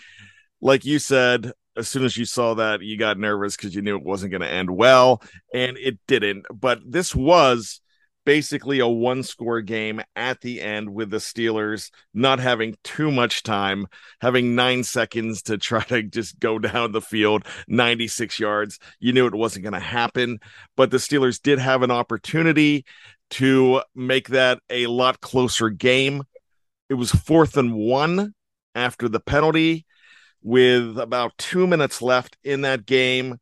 like 0.62 0.84
you 0.84 0.98
said, 0.98 1.52
as 1.76 1.88
soon 1.88 2.04
as 2.04 2.16
you 2.16 2.24
saw 2.24 2.54
that, 2.54 2.82
you 2.82 2.96
got 2.96 3.18
nervous 3.18 3.56
because 3.56 3.74
you 3.74 3.82
knew 3.82 3.96
it 3.96 4.04
wasn't 4.04 4.30
going 4.30 4.42
to 4.42 4.50
end 4.50 4.70
well, 4.70 5.22
and 5.52 5.76
it 5.76 5.98
didn't. 6.06 6.46
But 6.54 6.80
this 6.86 7.14
was 7.14 7.80
basically 8.24 8.78
a 8.78 8.86
one 8.86 9.24
score 9.24 9.60
game 9.60 10.00
at 10.14 10.40
the 10.40 10.60
end 10.60 10.94
with 10.94 11.10
the 11.10 11.16
Steelers 11.16 11.90
not 12.14 12.38
having 12.38 12.76
too 12.84 13.10
much 13.10 13.42
time, 13.42 13.88
having 14.20 14.54
nine 14.54 14.84
seconds 14.84 15.42
to 15.42 15.58
try 15.58 15.82
to 15.84 16.02
just 16.02 16.38
go 16.38 16.58
down 16.58 16.92
the 16.92 17.00
field 17.00 17.44
96 17.66 18.38
yards. 18.38 18.78
You 19.00 19.12
knew 19.12 19.26
it 19.26 19.34
wasn't 19.34 19.64
going 19.64 19.72
to 19.72 19.80
happen, 19.80 20.38
but 20.76 20.90
the 20.90 20.98
Steelers 20.98 21.42
did 21.42 21.58
have 21.58 21.82
an 21.82 21.90
opportunity 21.90 22.84
to 23.30 23.82
make 23.94 24.28
that 24.28 24.60
a 24.70 24.86
lot 24.86 25.20
closer 25.20 25.70
game. 25.70 26.22
It 26.88 26.94
was 26.94 27.10
fourth 27.10 27.56
and 27.56 27.74
one 27.74 28.34
after 28.74 29.08
the 29.08 29.20
penalty 29.20 29.86
with 30.42 30.98
about 30.98 31.36
two 31.38 31.66
minutes 31.66 32.02
left 32.02 32.36
in 32.44 32.62
that 32.62 32.86
game. 32.86 33.38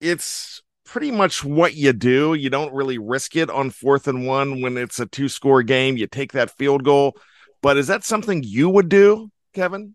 It's 0.00 0.62
pretty 0.84 1.10
much 1.10 1.44
what 1.44 1.74
you 1.74 1.92
do. 1.92 2.34
You 2.34 2.50
don't 2.50 2.74
really 2.74 2.98
risk 2.98 3.36
it 3.36 3.50
on 3.50 3.70
fourth 3.70 4.08
and 4.08 4.26
one 4.26 4.60
when 4.60 4.76
it's 4.76 4.98
a 4.98 5.06
two 5.06 5.28
score 5.28 5.62
game. 5.62 5.96
You 5.96 6.06
take 6.06 6.32
that 6.32 6.50
field 6.56 6.84
goal. 6.84 7.16
But 7.62 7.76
is 7.76 7.86
that 7.88 8.04
something 8.04 8.42
you 8.42 8.68
would 8.68 8.88
do, 8.88 9.30
Kevin? 9.54 9.94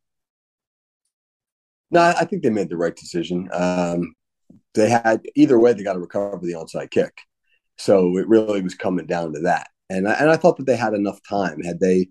No, 1.92 2.02
I 2.02 2.26
think 2.26 2.44
they 2.44 2.50
made 2.50 2.70
the 2.70 2.78
right 2.78 2.96
decision. 2.96 3.50
Um, 3.52 4.14
they 4.74 4.90
had 4.90 5.22
either 5.36 5.60
way, 5.60 5.74
they 5.74 5.84
got 5.84 5.94
to 5.94 6.00
recover 6.00 6.46
the 6.46 6.54
onside 6.54 6.92
kick. 6.92 7.18
So 7.78 8.18
it 8.18 8.28
really 8.28 8.62
was 8.62 8.76
coming 8.76 9.06
down 9.06 9.34
to 9.34 9.40
that. 9.42 9.68
And 9.90 10.08
I, 10.08 10.14
and 10.14 10.30
I 10.30 10.38
thought 10.38 10.58
that 10.58 10.66
they 10.66 10.76
had 10.76 10.94
enough 10.94 11.20
time. 11.28 11.62
Had 11.62 11.80
they 11.80 12.10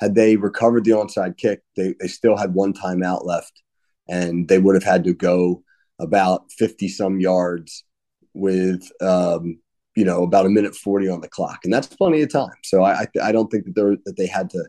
had 0.00 0.14
they 0.14 0.36
recovered 0.36 0.84
the 0.84 0.92
onside 0.92 1.36
kick, 1.36 1.60
they, 1.76 1.94
they 2.00 2.08
still 2.08 2.36
had 2.36 2.54
one 2.54 2.72
timeout 2.72 3.24
left, 3.24 3.62
and 4.08 4.48
they 4.48 4.58
would 4.58 4.74
have 4.74 4.84
had 4.84 5.04
to 5.04 5.14
go 5.14 5.62
about 5.98 6.50
fifty 6.52 6.88
some 6.88 7.20
yards 7.20 7.84
with 8.32 8.82
um, 9.00 9.58
you 9.96 10.04
know 10.04 10.22
about 10.22 10.46
a 10.46 10.50
minute 10.50 10.74
forty 10.74 11.08
on 11.08 11.20
the 11.20 11.28
clock, 11.28 11.60
and 11.64 11.72
that's 11.72 11.86
plenty 11.86 12.22
of 12.22 12.32
time. 12.32 12.56
So 12.64 12.82
I 12.82 13.02
I, 13.02 13.06
I 13.24 13.32
don't 13.32 13.50
think 13.50 13.64
that 13.66 13.74
they 13.74 13.96
that 14.04 14.16
they 14.16 14.26
had 14.26 14.50
to 14.50 14.64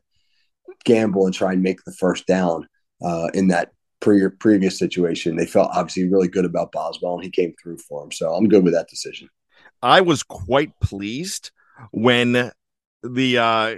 gamble 0.83 1.25
and 1.25 1.33
try 1.33 1.53
and 1.53 1.63
make 1.63 1.83
the 1.83 1.91
first 1.91 2.27
down 2.27 2.67
uh, 3.03 3.29
in 3.33 3.47
that 3.47 3.71
pre- 3.99 4.29
previous 4.39 4.77
situation. 4.77 5.35
They 5.35 5.47
felt 5.47 5.71
obviously 5.73 6.07
really 6.09 6.27
good 6.27 6.45
about 6.45 6.71
Boswell, 6.71 7.15
and 7.15 7.23
he 7.23 7.31
came 7.31 7.53
through 7.61 7.77
for 7.79 8.03
him. 8.03 8.11
So 8.11 8.33
I'm 8.33 8.47
good 8.47 8.63
with 8.63 8.73
that 8.73 8.89
decision. 8.89 9.29
I 9.81 10.01
was 10.01 10.23
quite 10.23 10.79
pleased 10.79 11.51
when 11.91 12.51
the 13.03 13.38
uh 13.38 13.75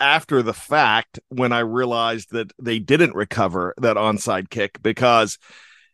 after 0.00 0.42
the 0.42 0.54
fact 0.54 1.20
when 1.28 1.52
I 1.52 1.60
realized 1.60 2.32
that 2.32 2.52
they 2.60 2.78
didn't 2.78 3.14
recover 3.14 3.74
that 3.78 3.96
onside 3.96 4.50
kick 4.50 4.82
because 4.82 5.38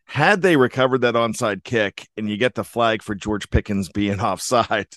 had 0.05 0.41
they 0.41 0.55
recovered 0.55 1.01
that 1.01 1.15
onside 1.15 1.63
kick 1.65 2.07
and 2.15 2.29
you 2.29 2.37
get 2.37 2.55
the 2.55 2.63
flag 2.63 3.03
for 3.03 3.13
George 3.13 3.49
Pickens 3.49 3.89
being 3.89 4.19
offside, 4.21 4.87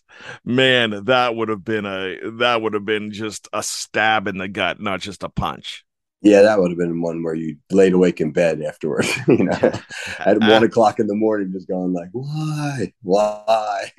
man, 0.45 1.05
that 1.05 1.35
would 1.35 1.49
have 1.49 1.65
been 1.65 1.85
a 1.85 2.17
that 2.39 2.63
would 2.63 2.75
have 2.75 2.85
been 2.85 3.11
just 3.11 3.49
a 3.53 3.63
stab 3.63 4.29
in 4.29 4.39
the 4.39 4.49
gut, 4.49 4.81
not 4.81 5.01
just 5.01 5.25
a 5.25 5.29
punch. 5.29 5.85
Yeah, 6.23 6.43
that 6.43 6.61
would 6.61 6.71
have 6.71 6.79
been 6.79 7.01
one 7.01 7.23
where 7.23 7.35
you 7.35 7.57
laid 7.71 7.95
awake 7.95 8.21
in 8.21 8.31
bed 8.31 8.61
afterwards, 8.63 9.11
you 9.29 9.45
know, 9.45 9.73
at 10.19 10.39
one 10.39 10.63
o'clock 10.63 11.01
in 11.01 11.07
the 11.07 11.15
morning, 11.15 11.51
just 11.53 11.67
going 11.67 11.93
like, 11.93 12.11
why, 12.13 12.93
why? 13.03 13.91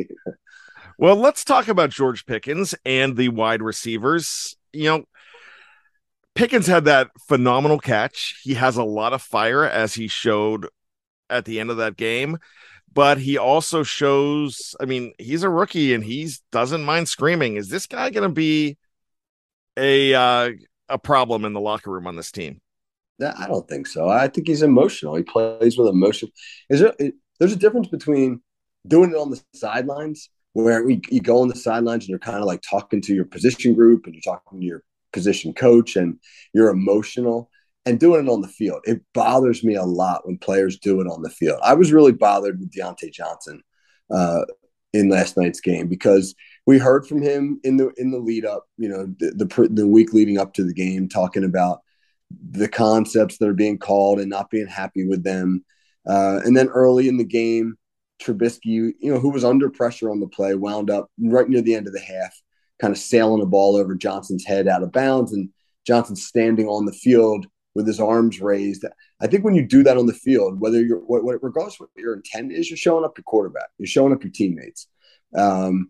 Well, 0.99 1.15
let's 1.15 1.43
talk 1.43 1.67
about 1.67 1.89
George 1.89 2.27
Pickens 2.27 2.75
and 2.85 3.17
the 3.17 3.29
wide 3.29 3.63
receivers. 3.63 4.55
You 4.73 4.85
know, 4.85 5.03
Pickens 6.35 6.67
had 6.67 6.85
that 6.85 7.09
phenomenal 7.27 7.79
catch. 7.79 8.39
He 8.43 8.53
has 8.55 8.77
a 8.77 8.83
lot 8.83 9.13
of 9.13 9.21
fire 9.21 9.65
as 9.65 9.93
he 9.93 10.07
showed 10.07 10.67
at 11.29 11.45
the 11.45 11.59
end 11.59 11.71
of 11.71 11.77
that 11.77 11.97
game, 11.97 12.37
but 12.93 13.17
he 13.17 13.37
also 13.37 13.83
shows, 13.83 14.75
I 14.79 14.85
mean, 14.85 15.13
he's 15.17 15.43
a 15.43 15.49
rookie 15.49 15.93
and 15.93 16.03
he 16.03 16.29
doesn't 16.51 16.83
mind 16.83 17.07
screaming. 17.09 17.55
Is 17.55 17.69
this 17.69 17.87
guy 17.87 18.09
going 18.09 18.27
to 18.27 18.33
be 18.33 18.77
a 19.77 20.13
uh, 20.13 20.51
a 20.89 20.97
problem 20.97 21.45
in 21.45 21.53
the 21.53 21.61
locker 21.61 21.91
room 21.91 22.07
on 22.07 22.15
this 22.15 22.31
team? 22.31 22.59
I 23.21 23.47
don't 23.47 23.67
think 23.67 23.87
so. 23.87 24.09
I 24.09 24.27
think 24.27 24.47
he's 24.47 24.63
emotional. 24.63 25.15
He 25.15 25.23
plays 25.23 25.77
with 25.77 25.87
emotion. 25.87 26.29
Is 26.69 26.79
there? 26.79 26.93
There's 27.39 27.53
a 27.53 27.57
difference 27.57 27.87
between 27.87 28.41
doing 28.87 29.11
it 29.11 29.15
on 29.15 29.29
the 29.29 29.41
sidelines, 29.53 30.29
where 30.53 30.83
we, 30.83 31.01
you 31.09 31.21
go 31.21 31.41
on 31.41 31.47
the 31.47 31.55
sidelines 31.55 32.03
and 32.03 32.09
you're 32.09 32.19
kind 32.19 32.39
of 32.39 32.45
like 32.45 32.61
talking 32.61 33.01
to 33.01 33.13
your 33.13 33.25
position 33.25 33.73
group 33.73 34.05
and 34.05 34.13
you're 34.13 34.33
talking 34.33 34.59
to 34.59 34.65
your 34.65 34.83
position 35.13 35.53
coach 35.53 35.95
and 35.95 36.17
you're 36.53 36.69
emotional, 36.69 37.49
and 37.85 37.99
doing 37.99 38.25
it 38.25 38.29
on 38.29 38.41
the 38.41 38.47
field. 38.47 38.81
It 38.83 39.01
bothers 39.13 39.63
me 39.63 39.75
a 39.75 39.83
lot 39.83 40.25
when 40.25 40.37
players 40.37 40.77
do 40.77 41.01
it 41.01 41.07
on 41.07 41.21
the 41.21 41.29
field. 41.29 41.59
I 41.63 41.73
was 41.73 41.91
really 41.91 42.11
bothered 42.11 42.59
with 42.59 42.71
Diontae 42.71 43.11
Johnson 43.11 43.61
uh, 44.11 44.45
in 44.93 45.09
last 45.09 45.37
night's 45.37 45.61
game 45.61 45.87
because 45.87 46.35
we 46.65 46.77
heard 46.77 47.07
from 47.07 47.21
him 47.21 47.59
in 47.63 47.77
the 47.77 47.91
in 47.97 48.11
the 48.11 48.19
lead 48.19 48.45
up, 48.45 48.67
you 48.77 48.87
know, 48.89 49.07
the, 49.19 49.31
the 49.31 49.69
the 49.71 49.87
week 49.87 50.13
leading 50.13 50.37
up 50.37 50.53
to 50.55 50.63
the 50.63 50.73
game, 50.73 51.09
talking 51.09 51.43
about 51.43 51.79
the 52.51 52.67
concepts 52.67 53.37
that 53.37 53.49
are 53.49 53.53
being 53.53 53.77
called 53.77 54.19
and 54.19 54.29
not 54.29 54.49
being 54.49 54.67
happy 54.67 55.07
with 55.07 55.23
them. 55.23 55.65
Uh, 56.07 56.39
and 56.43 56.55
then 56.55 56.67
early 56.69 57.07
in 57.07 57.17
the 57.17 57.23
game, 57.23 57.75
Trubisky, 58.21 58.93
you 58.99 59.13
know, 59.13 59.19
who 59.19 59.29
was 59.29 59.43
under 59.43 59.69
pressure 59.69 60.09
on 60.09 60.19
the 60.19 60.27
play, 60.27 60.55
wound 60.55 60.89
up 60.89 61.09
right 61.19 61.47
near 61.47 61.61
the 61.61 61.75
end 61.75 61.87
of 61.87 61.93
the 61.93 61.99
half, 61.99 62.33
kind 62.79 62.91
of 62.91 62.97
sailing 62.97 63.41
a 63.41 63.45
ball 63.45 63.75
over 63.75 63.95
Johnson's 63.95 64.45
head 64.45 64.67
out 64.67 64.83
of 64.83 64.91
bounds, 64.91 65.33
and 65.33 65.49
Johnson 65.85 66.15
standing 66.15 66.67
on 66.67 66.85
the 66.85 66.93
field 66.93 67.47
with 67.73 67.87
his 67.87 67.99
arms 67.99 68.41
raised. 68.41 68.85
I 69.21 69.27
think 69.27 69.43
when 69.43 69.55
you 69.55 69.65
do 69.65 69.83
that 69.83 69.97
on 69.97 70.05
the 70.05 70.13
field, 70.13 70.59
whether 70.59 70.81
you're 70.81 70.99
what, 70.99 71.23
what 71.23 71.41
regardless 71.41 71.79
what 71.79 71.89
your 71.95 72.15
intent 72.15 72.51
is, 72.51 72.69
you're 72.69 72.77
showing 72.77 73.05
up 73.05 73.17
your 73.17 73.23
quarterback, 73.23 73.69
you're 73.77 73.87
showing 73.87 74.13
up 74.13 74.23
your 74.23 74.31
teammates. 74.31 74.87
Um, 75.35 75.89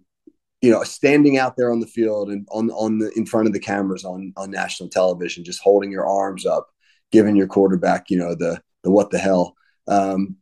you 0.62 0.70
know, 0.70 0.84
standing 0.84 1.39
out 1.39 1.58
there 1.58 1.72
on 1.72 1.80
the 1.80 1.88
field 1.88 2.30
and 2.30 2.48
on 2.52 2.70
on 2.72 3.00
the 3.00 3.12
in 3.17 3.26
front 3.26 3.48
of 3.48 3.54
the 3.54 3.60
cameras 3.60 4.06
on 4.06 4.32
on 4.38 4.52
national 4.52 4.89
television, 4.89 5.44
just 5.44 5.62
holding 5.62 5.91
your 5.91 6.06
arms 6.06 6.46
up, 6.46 6.67
giving 7.12 7.36
your 7.36 7.48
quarterback, 7.48 8.10
you 8.10 8.17
know, 8.17 8.36
the 8.36 8.62
the 8.84 8.91
what 8.91 9.10
the 9.10 9.17
hell. 9.17 9.56
Um, 9.88 10.38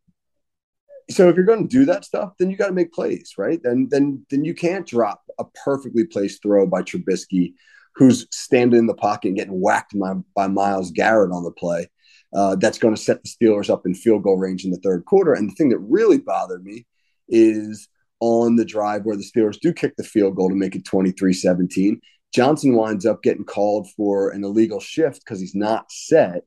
so 1.10 1.28
if 1.28 1.36
you're 1.36 1.46
going 1.46 1.68
to 1.68 1.78
do 1.78 1.86
that 1.86 2.06
stuff, 2.06 2.34
then 2.38 2.50
you 2.50 2.58
got 2.58 2.68
to 2.68 2.74
make 2.74 2.94
plays, 2.94 3.34
right? 3.38 3.62
Then 3.64 3.88
then 3.90 4.26
then 4.30 4.46
you 4.46 4.54
can't 4.54 4.86
drop 4.86 5.24
a 5.40 5.46
perfectly 5.66 6.06
placed 6.06 6.42
throw 6.42 6.68
by 6.68 6.84
Trubisky, 6.84 7.54
who's 7.96 8.28
standing 8.32 8.80
in 8.80 8.88
the 8.88 8.94
pocket 8.94 9.30
and 9.30 9.38
getting 9.38 9.60
whacked 9.60 9.98
by, 9.98 10.14
by 10.36 10.48
Myles 10.48 10.92
Garrett 10.92 11.32
on 11.32 11.44
the 11.44 11.52
play. 11.52 11.88
Uh, 12.34 12.56
that's 12.56 12.78
going 12.78 12.96
to 12.96 13.02
set 13.02 13.24
the 13.24 13.30
Steelers 13.30 13.70
up 13.72 13.86
in 13.86 13.96
field 13.96 14.24
goal 14.24 14.38
range 14.38 14.64
in 14.64 14.72
the 14.72 14.80
third 14.84 15.06
quarter. 15.06 15.34
And 15.34 15.50
the 15.50 15.56
thing 15.56 15.70
that 15.70 15.80
really 15.80 16.20
bothered 16.20 16.64
me 16.64 16.86
is 17.28 17.88
on 18.20 18.56
the 18.56 18.66
drive 18.66 19.04
where 19.04 19.18
the 19.18 19.24
Steelers 19.24 19.60
do 19.60 19.74
kick 19.74 19.96
the 19.98 20.04
field 20.04 20.36
goal 20.36 20.50
to 20.50 20.56
make 20.56 20.76
it 20.76 20.86
23 20.86 21.34
17. 21.34 22.00
Johnson 22.34 22.76
winds 22.76 23.08
up 23.08 23.24
getting 23.24 23.46
called 23.46 23.90
for 23.98 24.30
an 24.30 24.44
illegal 24.44 24.80
shift 24.80 25.22
because 25.26 25.40
he's 25.40 25.56
not 25.56 25.92
set 25.92 26.44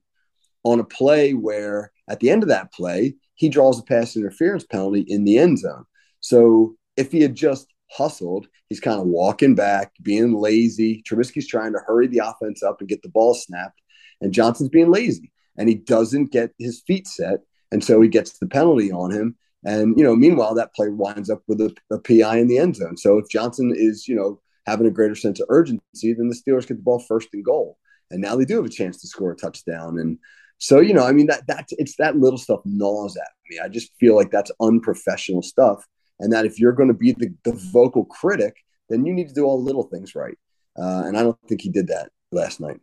on 0.65 0.81
a 0.81 0.85
play 0.85 1.33
where 1.33 1.93
at 2.09 2.21
the 2.21 2.31
end 2.31 2.43
of 2.43 2.49
that 2.49 2.73
play, 2.73 3.15
he 3.35 3.49
draws 3.49 3.79
a 3.79 3.85
pass 3.85 4.17
interference 4.17 4.65
penalty 4.65 5.05
in 5.09 5.25
the 5.25 5.39
end 5.39 5.59
zone. 5.59 5.85
So 6.21 6.77
if 6.97 7.11
he 7.11 7.21
had 7.21 7.35
just 7.35 7.67
hustled, 7.91 8.47
he's 8.69 8.81
kind 8.81 9.01
of 9.01 9.07
walking 9.07 9.55
back, 9.55 9.93
being 10.03 10.35
lazy. 10.35 11.03
Trubisky's 11.03 11.49
trying 11.49 11.73
to 11.73 11.81
hurry 11.87 12.07
the 12.07 12.23
offense 12.25 12.63
up 12.63 12.81
and 12.81 12.89
get 12.89 13.03
the 13.03 13.09
ball 13.09 13.35
snapped, 13.35 13.81
and 14.21 14.33
Johnson's 14.33 14.71
being 14.71 14.91
lazy 14.91 15.33
and 15.57 15.69
he 15.69 15.75
doesn't 15.75 16.33
get 16.33 16.53
his 16.59 16.83
feet 16.87 17.07
set. 17.07 17.41
And 17.71 17.83
so 17.83 18.01
he 18.01 18.09
gets 18.09 18.39
the 18.39 18.47
penalty 18.47 18.93
on 18.93 19.11
him. 19.11 19.37
And, 19.65 19.97
you 19.97 20.05
know, 20.05 20.17
meanwhile, 20.17 20.55
that 20.55 20.75
play 20.75 20.89
winds 20.89 21.31
up 21.31 21.43
with 21.47 21.61
a, 21.61 21.75
a 21.91 21.99
PI 21.99 22.39
in 22.39 22.49
the 22.49 22.59
end 22.59 22.77
zone. 22.77 22.97
So 22.97 23.19
if 23.19 23.29
Johnson 23.29 23.73
is, 23.75 24.09
you 24.09 24.17
know, 24.17 24.41
having 24.67 24.87
a 24.87 24.91
greater 24.91 25.15
sense 25.15 25.41
of 25.41 25.47
urgency, 25.49 26.13
then 26.13 26.29
the 26.29 26.35
Steelers 26.35 26.67
get 26.67 26.77
the 26.77 26.83
ball 26.83 26.99
first 27.01 27.29
and 27.33 27.45
goal. 27.45 27.79
And 28.11 28.21
now 28.21 28.37
they 28.37 28.45
do 28.45 28.57
have 28.57 28.65
a 28.65 28.71
chance 28.71 29.01
to 29.01 29.09
score 29.09 29.33
a 29.33 29.37
touchdown. 29.37 29.99
And 29.99 30.19
so, 30.63 30.79
you 30.79 30.95
know, 30.95 31.05
I 31.05 31.11
mean, 31.11 31.27
that 31.27 31.45
that's 31.49 31.73
it's 31.73 31.97
that 31.97 32.17
little 32.17 32.39
stuff 32.39 32.61
gnaws 32.65 33.17
at 33.17 33.27
me. 33.51 33.59
I 33.59 33.67
just 33.67 33.91
feel 33.99 34.15
like 34.15 34.31
that's 34.31 34.53
unprofessional 34.61 35.43
stuff. 35.43 35.85
And 36.21 36.33
that 36.33 36.47
if 36.47 36.61
you're 36.61 36.73
going 36.73 36.87
to 36.87 36.95
be 36.95 37.11
the, 37.11 37.35
the 37.43 37.53
vocal 37.73 38.05
critic, 38.05 38.55
then 38.89 39.05
you 39.05 39.13
need 39.13 39.27
to 39.27 39.35
do 39.35 39.43
all 39.43 39.59
the 39.59 39.65
little 39.65 39.83
things 39.83 40.15
right. 40.15 40.39
Uh, 40.79 41.03
and 41.05 41.19
I 41.19 41.25
don't 41.25 41.37
think 41.49 41.63
he 41.63 41.69
did 41.69 41.89
that 41.89 42.11
last 42.31 42.61
night. 42.61 42.79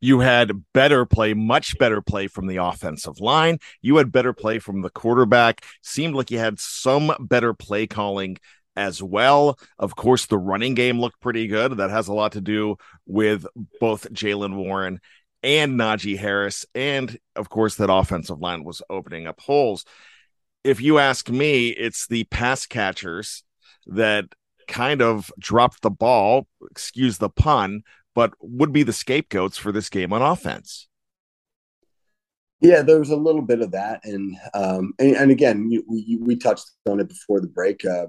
You 0.00 0.18
had 0.18 0.64
better 0.74 1.06
play, 1.06 1.32
much 1.32 1.78
better 1.78 2.02
play 2.02 2.26
from 2.26 2.48
the 2.48 2.56
offensive 2.56 3.20
line. 3.20 3.58
You 3.82 3.98
had 3.98 4.10
better 4.10 4.32
play 4.32 4.58
from 4.58 4.82
the 4.82 4.90
quarterback. 4.90 5.64
Seemed 5.80 6.16
like 6.16 6.32
you 6.32 6.40
had 6.40 6.58
some 6.58 7.14
better 7.20 7.54
play 7.54 7.86
calling 7.86 8.38
as 8.74 9.00
well. 9.00 9.60
Of 9.78 9.94
course, 9.94 10.26
the 10.26 10.38
running 10.38 10.74
game 10.74 10.98
looked 10.98 11.20
pretty 11.20 11.46
good. 11.46 11.76
That 11.76 11.90
has 11.90 12.08
a 12.08 12.14
lot 12.14 12.32
to 12.32 12.40
do 12.40 12.78
with 13.06 13.46
both 13.78 14.12
Jaylen 14.12 14.56
Warren 14.56 14.98
and 15.42 15.78
Najee 15.78 16.18
Harris. 16.18 16.66
And 16.74 17.18
of 17.36 17.48
course, 17.48 17.76
that 17.76 17.92
offensive 17.92 18.38
line 18.38 18.64
was 18.64 18.82
opening 18.88 19.26
up 19.26 19.40
holes. 19.40 19.84
If 20.64 20.80
you 20.80 20.98
ask 20.98 21.28
me, 21.28 21.68
it's 21.70 22.06
the 22.06 22.24
pass 22.24 22.66
catchers 22.66 23.42
that 23.86 24.26
kind 24.68 25.02
of 25.02 25.32
dropped 25.38 25.82
the 25.82 25.90
ball, 25.90 26.46
excuse 26.70 27.18
the 27.18 27.28
pun, 27.28 27.82
but 28.14 28.32
would 28.40 28.72
be 28.72 28.82
the 28.82 28.92
scapegoats 28.92 29.58
for 29.58 29.72
this 29.72 29.88
game 29.88 30.12
on 30.12 30.22
offense. 30.22 30.88
Yeah, 32.60 32.82
there 32.82 33.00
was 33.00 33.10
a 33.10 33.16
little 33.16 33.42
bit 33.42 33.60
of 33.60 33.72
that, 33.72 34.04
and 34.04 34.36
um, 34.54 34.94
and, 35.00 35.16
and 35.16 35.30
again, 35.32 35.68
we, 35.68 36.16
we 36.20 36.36
touched 36.36 36.70
on 36.88 37.00
it 37.00 37.08
before 37.08 37.40
the 37.40 37.48
break. 37.48 37.84
Uh, 37.84 38.06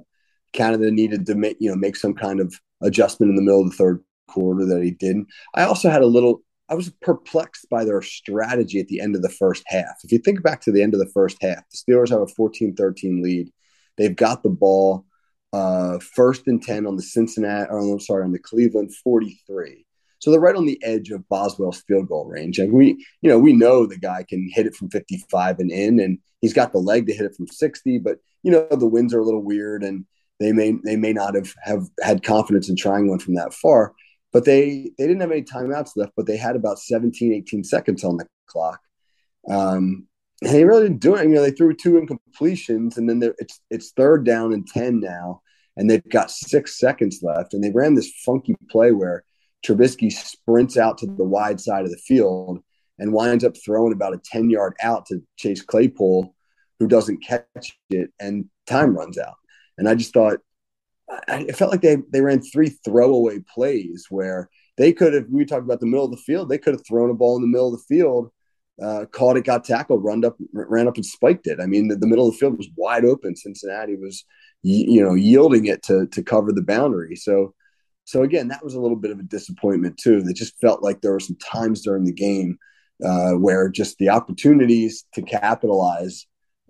Canada 0.51 0.91
needed 0.91 1.25
to 1.25 1.35
make 1.35 1.57
you 1.59 1.71
know 1.71 1.75
make 1.75 1.95
some 1.95 2.13
kind 2.13 2.39
of 2.39 2.53
adjustment 2.81 3.31
in 3.31 3.35
the 3.35 3.41
middle 3.41 3.61
of 3.61 3.71
the 3.71 3.75
third 3.75 4.03
quarter 4.27 4.63
that 4.65 4.83
he 4.83 4.91
didn't. 4.91 5.27
I 5.55 5.63
also 5.63 5.89
had 5.89 6.03
a 6.03 6.07
little. 6.07 6.43
I 6.69 6.75
was 6.75 6.89
perplexed 7.01 7.69
by 7.69 7.83
their 7.83 8.01
strategy 8.01 8.79
at 8.79 8.87
the 8.87 9.01
end 9.01 9.15
of 9.15 9.21
the 9.21 9.29
first 9.29 9.63
half. 9.67 9.95
If 10.03 10.11
you 10.11 10.17
think 10.17 10.41
back 10.41 10.61
to 10.61 10.71
the 10.71 10.81
end 10.81 10.93
of 10.93 10.99
the 10.99 11.11
first 11.13 11.37
half, 11.41 11.63
the 11.69 11.77
Steelers 11.77 12.09
have 12.09 12.21
a 12.21 12.25
14-13 12.25 13.21
lead. 13.21 13.51
They've 13.97 14.15
got 14.15 14.43
the 14.43 14.49
ball 14.49 15.05
uh, 15.51 15.99
first 15.99 16.47
and 16.47 16.61
10 16.61 16.87
on 16.87 16.95
the 16.95 17.01
Cincinnati, 17.01 17.69
or 17.69 17.79
I'm 17.79 17.99
sorry, 17.99 18.23
on 18.23 18.31
the 18.31 18.39
Cleveland 18.39 18.93
43. 19.03 19.85
So 20.19 20.31
they're 20.31 20.39
right 20.39 20.55
on 20.55 20.65
the 20.65 20.81
edge 20.83 21.11
of 21.11 21.27
Boswell's 21.27 21.81
field 21.81 22.07
goal 22.07 22.25
range. 22.25 22.57
And 22.57 22.71
we, 22.71 23.05
you 23.21 23.29
know, 23.29 23.37
we 23.37 23.51
know 23.51 23.85
the 23.85 23.97
guy 23.97 24.23
can 24.27 24.49
hit 24.51 24.65
it 24.65 24.73
from 24.73 24.89
55 24.89 25.59
and 25.59 25.69
in, 25.69 25.99
and 25.99 26.17
he's 26.39 26.53
got 26.53 26.71
the 26.71 26.79
leg 26.79 27.07
to 27.07 27.13
hit 27.13 27.25
it 27.25 27.35
from 27.35 27.47
60. 27.47 27.99
But 27.99 28.19
you 28.41 28.51
know, 28.51 28.65
the 28.71 28.87
winds 28.87 29.13
are 29.13 29.19
a 29.19 29.23
little 29.23 29.43
weird, 29.43 29.83
and 29.83 30.05
they 30.39 30.53
may 30.53 30.77
they 30.83 30.95
may 30.95 31.11
not 31.11 31.35
have 31.35 31.53
have 31.61 31.87
had 32.01 32.23
confidence 32.23 32.69
in 32.69 32.77
trying 32.77 33.09
one 33.09 33.19
from 33.19 33.35
that 33.35 33.53
far. 33.53 33.93
But 34.33 34.45
they 34.45 34.91
they 34.97 35.07
didn't 35.07 35.21
have 35.21 35.31
any 35.31 35.43
timeouts 35.43 35.95
left, 35.95 36.13
but 36.17 36.25
they 36.25 36.37
had 36.37 36.55
about 36.55 36.79
17, 36.79 37.33
18 37.33 37.63
seconds 37.63 38.03
on 38.03 38.17
the 38.17 38.27
clock. 38.47 38.81
Um, 39.49 40.07
and 40.41 40.53
they 40.53 40.65
really 40.65 40.83
didn't 40.83 41.01
do 41.01 41.15
it. 41.15 41.23
You 41.23 41.35
know, 41.35 41.41
they 41.41 41.51
threw 41.51 41.73
two 41.73 41.93
incompletions, 41.93 42.97
and 42.97 43.09
then 43.09 43.33
it's 43.39 43.61
it's 43.69 43.91
third 43.91 44.25
down 44.25 44.51
and 44.51 44.67
ten 44.67 44.99
now, 44.99 45.41
and 45.77 45.89
they've 45.89 46.09
got 46.09 46.31
six 46.31 46.77
seconds 46.77 47.19
left, 47.21 47.53
and 47.53 47.63
they 47.63 47.71
ran 47.71 47.93
this 47.93 48.11
funky 48.25 48.55
play 48.69 48.91
where 48.91 49.23
Trubisky 49.65 50.11
sprints 50.11 50.77
out 50.77 50.97
to 50.99 51.05
the 51.05 51.23
wide 51.23 51.61
side 51.61 51.85
of 51.85 51.91
the 51.91 51.97
field 51.97 52.59
and 52.99 53.13
winds 53.13 53.43
up 53.43 53.53
throwing 53.63 53.93
about 53.93 54.13
a 54.13 54.21
10 54.23 54.49
yard 54.49 54.75
out 54.83 55.05
to 55.07 55.21
Chase 55.37 55.61
Claypool, 55.61 56.35
who 56.79 56.87
doesn't 56.87 57.23
catch 57.23 57.77
it, 57.89 58.11
and 58.19 58.45
time 58.67 58.95
runs 58.95 59.17
out. 59.17 59.35
And 59.77 59.89
I 59.89 59.95
just 59.95 60.13
thought, 60.13 60.39
it 61.27 61.55
felt 61.55 61.71
like 61.71 61.81
they, 61.81 61.97
they 62.11 62.21
ran 62.21 62.41
three 62.41 62.69
throwaway 62.69 63.39
plays 63.53 64.07
where 64.09 64.49
they 64.77 64.93
could 64.93 65.13
have, 65.13 65.25
we 65.29 65.45
talked 65.45 65.63
about 65.63 65.79
the 65.79 65.85
middle 65.85 66.05
of 66.05 66.11
the 66.11 66.17
field, 66.17 66.49
they 66.49 66.57
could 66.57 66.73
have 66.73 66.85
thrown 66.87 67.09
a 67.09 67.13
ball 67.13 67.35
in 67.35 67.41
the 67.41 67.47
middle 67.47 67.73
of 67.73 67.79
the 67.79 67.95
field, 67.95 68.31
uh, 68.81 69.05
caught 69.11 69.37
it, 69.37 69.45
got 69.45 69.63
tackled, 69.63 70.03
run 70.03 70.25
up, 70.25 70.35
ran 70.53 70.87
up 70.87 70.95
and 70.95 71.05
spiked 71.05 71.47
it. 71.47 71.59
I 71.61 71.65
mean, 71.67 71.89
the, 71.89 71.95
the 71.95 72.07
middle 72.07 72.27
of 72.27 72.33
the 72.33 72.39
field 72.39 72.57
was 72.57 72.69
wide 72.75 73.05
open. 73.05 73.35
Cincinnati 73.35 73.95
was, 73.95 74.25
you 74.63 75.03
know, 75.03 75.13
yielding 75.13 75.65
it 75.67 75.83
to, 75.83 76.07
to 76.07 76.23
cover 76.23 76.51
the 76.51 76.63
boundary. 76.63 77.15
So, 77.15 77.53
so 78.05 78.23
again, 78.23 78.47
that 78.47 78.63
was 78.63 78.73
a 78.73 78.81
little 78.81 78.97
bit 78.97 79.11
of 79.11 79.19
a 79.19 79.23
disappointment 79.23 79.97
too. 79.97 80.23
It 80.25 80.35
just 80.35 80.59
felt 80.59 80.81
like 80.81 81.01
there 81.01 81.11
were 81.11 81.19
some 81.19 81.37
times 81.37 81.81
during 81.81 82.05
the 82.05 82.13
game 82.13 82.57
uh, 83.05 83.33
where 83.33 83.69
just 83.69 83.97
the 83.97 84.09
opportunities 84.09 85.05
to 85.13 85.21
capitalize 85.21 86.25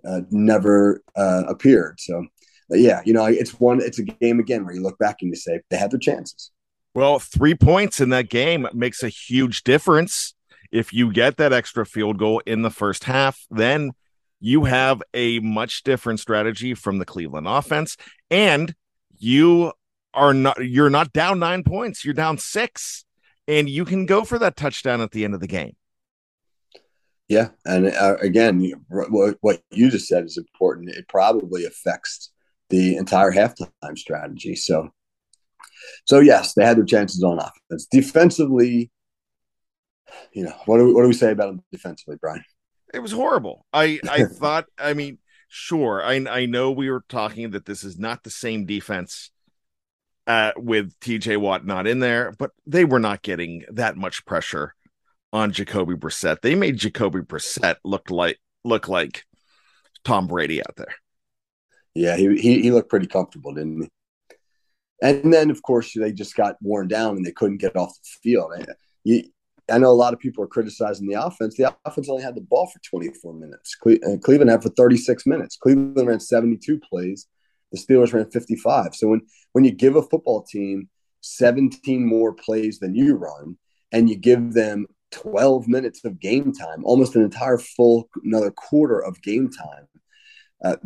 uh, 0.06 0.20
never 0.30 1.02
uh, 1.16 1.44
appeared. 1.48 1.98
So 1.98 2.26
yeah, 2.70 3.02
you 3.04 3.12
know, 3.12 3.26
it's 3.26 3.58
one, 3.60 3.80
it's 3.80 3.98
a 3.98 4.04
game 4.04 4.40
again 4.40 4.64
where 4.64 4.74
you 4.74 4.82
look 4.82 4.98
back 4.98 5.16
and 5.20 5.30
you 5.30 5.36
say 5.36 5.60
they 5.70 5.76
had 5.76 5.90
their 5.90 5.98
chances. 5.98 6.50
Well, 6.94 7.18
three 7.18 7.54
points 7.54 8.00
in 8.00 8.10
that 8.10 8.28
game 8.28 8.68
makes 8.72 9.02
a 9.02 9.08
huge 9.08 9.64
difference. 9.64 10.34
If 10.70 10.92
you 10.92 11.12
get 11.12 11.36
that 11.36 11.52
extra 11.52 11.84
field 11.84 12.18
goal 12.18 12.40
in 12.46 12.62
the 12.62 12.70
first 12.70 13.04
half, 13.04 13.40
then 13.50 13.92
you 14.40 14.64
have 14.64 15.02
a 15.12 15.38
much 15.40 15.82
different 15.84 16.20
strategy 16.20 16.74
from 16.74 16.98
the 16.98 17.04
Cleveland 17.04 17.48
offense, 17.48 17.96
and 18.30 18.74
you 19.16 19.72
are 20.12 20.34
not 20.34 20.64
you're 20.64 20.90
not 20.90 21.12
down 21.12 21.38
nine 21.38 21.62
points, 21.64 22.04
you're 22.04 22.14
down 22.14 22.38
six, 22.38 23.04
and 23.48 23.68
you 23.68 23.84
can 23.84 24.06
go 24.06 24.24
for 24.24 24.38
that 24.38 24.56
touchdown 24.56 25.00
at 25.00 25.12
the 25.12 25.24
end 25.24 25.34
of 25.34 25.40
the 25.40 25.46
game. 25.46 25.76
Yeah, 27.28 27.48
and 27.64 27.86
uh, 27.86 28.16
again, 28.20 28.70
what, 28.88 29.38
what 29.40 29.62
you 29.70 29.90
just 29.90 30.08
said 30.08 30.24
is 30.24 30.36
important. 30.36 30.90
It 30.90 31.08
probably 31.08 31.64
affects 31.64 32.33
the 32.70 32.96
entire 32.96 33.32
halftime 33.32 33.96
strategy. 33.96 34.56
So, 34.56 34.90
so 36.04 36.20
yes, 36.20 36.54
they 36.54 36.64
had 36.64 36.76
their 36.76 36.84
chances 36.84 37.22
on 37.22 37.38
offense. 37.38 37.86
Defensively, 37.90 38.90
you 40.32 40.44
know, 40.44 40.54
what 40.66 40.78
do 40.78 40.86
we, 40.86 40.92
what 40.94 41.02
do 41.02 41.08
we 41.08 41.14
say 41.14 41.32
about 41.32 41.46
them 41.48 41.62
defensively, 41.72 42.16
Brian? 42.20 42.44
It 42.92 43.00
was 43.00 43.12
horrible. 43.12 43.66
I 43.72 44.00
I 44.08 44.24
thought. 44.40 44.66
I 44.78 44.94
mean, 44.94 45.18
sure, 45.48 46.02
I 46.02 46.14
I 46.28 46.46
know 46.46 46.70
we 46.70 46.90
were 46.90 47.04
talking 47.08 47.50
that 47.50 47.66
this 47.66 47.84
is 47.84 47.98
not 47.98 48.22
the 48.22 48.30
same 48.30 48.66
defense 48.66 49.30
uh, 50.26 50.52
with 50.56 50.98
TJ 51.00 51.38
Watt 51.38 51.66
not 51.66 51.86
in 51.86 51.98
there, 51.98 52.32
but 52.38 52.50
they 52.66 52.84
were 52.84 53.00
not 53.00 53.22
getting 53.22 53.64
that 53.72 53.96
much 53.96 54.24
pressure 54.24 54.74
on 55.32 55.52
Jacoby 55.52 55.94
Brissett. 55.94 56.40
They 56.40 56.54
made 56.54 56.78
Jacoby 56.78 57.20
Brissett 57.20 57.76
look 57.84 58.10
like 58.10 58.38
look 58.64 58.88
like 58.88 59.24
Tom 60.04 60.26
Brady 60.26 60.60
out 60.60 60.76
there. 60.76 60.94
Yeah, 61.94 62.16
he 62.16 62.36
he, 62.36 62.62
he 62.62 62.70
looked 62.70 62.90
pretty 62.90 63.06
comfortable, 63.06 63.54
didn't 63.54 63.82
he? 63.82 63.88
and 65.02 65.32
then 65.32 65.50
of 65.50 65.62
course 65.62 65.92
they 65.94 66.12
just 66.12 66.34
got 66.34 66.56
worn 66.62 66.88
down 66.88 67.16
and 67.16 67.26
they 67.26 67.32
couldn't 67.32 67.58
get 67.58 67.76
off 67.76 67.94
the 67.94 68.08
field. 68.22 68.52
You, 69.04 69.24
I 69.70 69.78
know 69.78 69.90
a 69.90 69.92
lot 69.92 70.12
of 70.12 70.18
people 70.18 70.44
are 70.44 70.48
criticizing 70.48 71.06
the 71.06 71.22
offense. 71.22 71.56
The 71.56 71.74
offense 71.84 72.08
only 72.08 72.22
had 72.22 72.34
the 72.34 72.40
ball 72.42 72.66
for 72.66 72.80
24 72.80 73.34
minutes. 73.34 73.74
Cle- 73.76 73.98
uh, 74.06 74.16
Cleveland 74.18 74.50
had 74.50 74.62
for 74.62 74.70
36 74.70 75.26
minutes. 75.26 75.56
Cleveland 75.56 76.06
ran 76.06 76.20
72 76.20 76.80
plays. 76.80 77.26
The 77.72 77.78
Steelers 77.78 78.12
ran 78.12 78.30
55. 78.30 78.94
So 78.94 79.08
when 79.08 79.22
when 79.52 79.64
you 79.64 79.72
give 79.72 79.96
a 79.96 80.02
football 80.02 80.42
team 80.42 80.88
17 81.20 82.04
more 82.04 82.32
plays 82.32 82.78
than 82.78 82.94
you 82.94 83.16
run, 83.16 83.56
and 83.92 84.08
you 84.08 84.16
give 84.16 84.52
them 84.52 84.86
12 85.12 85.68
minutes 85.68 86.04
of 86.04 86.20
game 86.20 86.52
time, 86.52 86.84
almost 86.84 87.14
an 87.14 87.22
entire 87.22 87.58
full 87.58 88.08
another 88.24 88.50
quarter 88.50 89.00
of 89.00 89.20
game 89.22 89.50
time, 89.50 89.86
uh, 90.64 90.76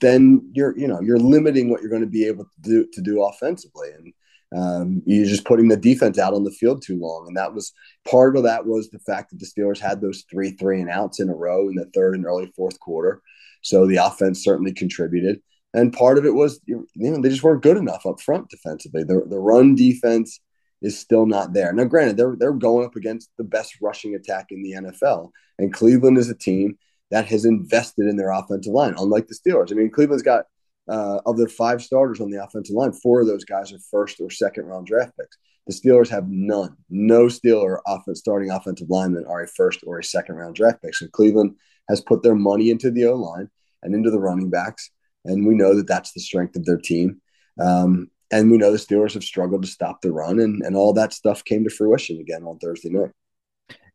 then 0.00 0.50
you're 0.52 0.76
you 0.78 0.86
know 0.86 1.00
you're 1.00 1.18
limiting 1.18 1.70
what 1.70 1.80
you're 1.80 1.90
going 1.90 2.02
to 2.02 2.08
be 2.08 2.26
able 2.26 2.44
to 2.44 2.60
do 2.60 2.86
to 2.92 3.00
do 3.00 3.22
offensively, 3.24 3.88
and 3.96 4.12
um, 4.52 5.02
you're 5.06 5.26
just 5.26 5.44
putting 5.44 5.68
the 5.68 5.76
defense 5.76 6.18
out 6.18 6.34
on 6.34 6.44
the 6.44 6.50
field 6.50 6.82
too 6.82 6.98
long. 6.98 7.26
And 7.28 7.36
that 7.36 7.54
was 7.54 7.72
part 8.08 8.36
of 8.36 8.42
that 8.42 8.66
was 8.66 8.90
the 8.90 8.98
fact 8.98 9.30
that 9.30 9.38
the 9.38 9.46
Steelers 9.46 9.78
had 9.78 10.00
those 10.00 10.24
three 10.30 10.50
three 10.50 10.80
and 10.80 10.90
outs 10.90 11.20
in 11.20 11.30
a 11.30 11.34
row 11.34 11.68
in 11.68 11.76
the 11.76 11.88
third 11.94 12.14
and 12.14 12.26
early 12.26 12.52
fourth 12.56 12.78
quarter. 12.80 13.22
So 13.62 13.86
the 13.86 13.96
offense 13.96 14.42
certainly 14.42 14.72
contributed. 14.72 15.40
And 15.72 15.92
part 15.92 16.18
of 16.18 16.26
it 16.26 16.34
was, 16.34 16.60
you 16.66 16.86
know, 16.96 17.20
they 17.20 17.28
just 17.28 17.44
weren't 17.44 17.62
good 17.62 17.76
enough 17.76 18.04
up 18.04 18.20
front 18.20 18.48
defensively. 18.48 19.04
The, 19.04 19.22
the 19.28 19.38
run 19.38 19.76
defense 19.76 20.40
is 20.82 20.98
still 20.98 21.26
not 21.26 21.52
there. 21.52 21.72
Now, 21.72 21.84
granted, 21.84 22.16
they're, 22.16 22.34
they're 22.36 22.52
going 22.52 22.86
up 22.86 22.96
against 22.96 23.30
the 23.38 23.44
best 23.44 23.76
rushing 23.80 24.14
attack 24.14 24.46
in 24.50 24.62
the 24.62 24.72
NFL. 24.72 25.30
And 25.58 25.72
Cleveland 25.72 26.18
is 26.18 26.28
a 26.28 26.34
team 26.34 26.76
that 27.10 27.26
has 27.26 27.44
invested 27.44 28.06
in 28.06 28.16
their 28.16 28.30
offensive 28.30 28.72
line, 28.72 28.94
unlike 28.98 29.26
the 29.26 29.34
Steelers. 29.34 29.72
I 29.72 29.74
mean, 29.74 29.90
Cleveland's 29.90 30.22
got 30.22 30.44
uh, 30.88 31.20
of 31.26 31.36
their 31.36 31.48
five 31.48 31.82
starters 31.82 32.20
on 32.20 32.30
the 32.30 32.42
offensive 32.42 32.74
line, 32.74 32.92
four 32.92 33.20
of 33.20 33.26
those 33.26 33.44
guys 33.44 33.72
are 33.72 33.78
first 33.90 34.20
or 34.20 34.30
second 34.30 34.66
round 34.66 34.86
draft 34.86 35.12
picks. 35.18 35.36
The 35.66 35.74
Steelers 35.74 36.08
have 36.08 36.28
none. 36.28 36.76
No 36.88 37.26
Steeler 37.26 37.78
offense, 37.86 38.18
starting 38.18 38.50
offensive 38.50 38.90
linemen 38.90 39.24
are 39.28 39.42
a 39.42 39.46
first 39.46 39.80
or 39.86 39.98
a 39.98 40.04
second 40.04 40.36
round 40.36 40.56
draft 40.56 40.82
pick. 40.82 40.94
So 40.94 41.06
Cleveland 41.08 41.56
has 41.88 42.00
put 42.00 42.22
their 42.22 42.34
money 42.34 42.70
into 42.70 42.90
the 42.90 43.06
O 43.06 43.14
line 43.14 43.48
and 43.82 43.94
into 43.94 44.10
the 44.10 44.18
running 44.18 44.50
backs. 44.50 44.90
And 45.24 45.46
we 45.46 45.54
know 45.54 45.76
that 45.76 45.86
that's 45.86 46.12
the 46.12 46.20
strength 46.20 46.56
of 46.56 46.64
their 46.64 46.78
team. 46.78 47.20
Um, 47.60 48.10
and 48.32 48.50
we 48.50 48.58
know 48.58 48.72
the 48.72 48.78
Steelers 48.78 49.14
have 49.14 49.24
struggled 49.24 49.62
to 49.62 49.68
stop 49.68 50.00
the 50.00 50.12
run, 50.12 50.38
and, 50.38 50.62
and 50.62 50.76
all 50.76 50.92
that 50.94 51.12
stuff 51.12 51.44
came 51.44 51.64
to 51.64 51.70
fruition 51.70 52.18
again 52.20 52.44
on 52.44 52.58
Thursday 52.58 52.88
night. 52.88 53.10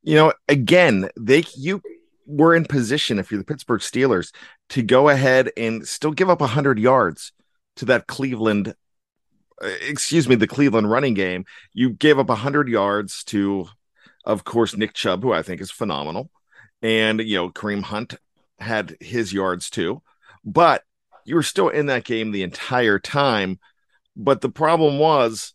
You 0.03 0.15
know, 0.15 0.33
again, 0.47 1.09
they 1.17 1.43
you 1.57 1.81
were 2.25 2.55
in 2.55 2.65
position 2.65 3.19
if 3.19 3.31
you're 3.31 3.39
the 3.39 3.45
Pittsburgh 3.45 3.81
Steelers 3.81 4.33
to 4.69 4.81
go 4.81 5.09
ahead 5.09 5.51
and 5.57 5.87
still 5.87 6.11
give 6.11 6.29
up 6.29 6.41
100 6.41 6.79
yards 6.79 7.31
to 7.77 7.85
that 7.85 8.07
Cleveland 8.07 8.73
uh, 9.61 9.67
excuse 9.81 10.27
me 10.27 10.35
the 10.35 10.47
Cleveland 10.47 10.89
running 10.89 11.13
game. 11.13 11.45
You 11.73 11.91
gave 11.91 12.19
up 12.19 12.29
100 12.29 12.67
yards 12.67 13.23
to 13.25 13.67
of 14.25 14.43
course 14.43 14.75
Nick 14.75 14.93
Chubb 14.93 15.23
who 15.23 15.31
I 15.31 15.41
think 15.41 15.61
is 15.61 15.71
phenomenal. 15.71 16.29
And 16.81 17.21
you 17.21 17.37
know 17.37 17.49
Kareem 17.49 17.83
Hunt 17.83 18.15
had 18.59 18.97
his 18.99 19.33
yards 19.33 19.69
too. 19.69 20.01
But 20.43 20.83
you 21.25 21.35
were 21.35 21.43
still 21.43 21.69
in 21.69 21.87
that 21.87 22.03
game 22.03 22.31
the 22.31 22.43
entire 22.43 22.99
time. 22.99 23.59
But 24.15 24.41
the 24.41 24.49
problem 24.49 24.99
was 24.99 25.53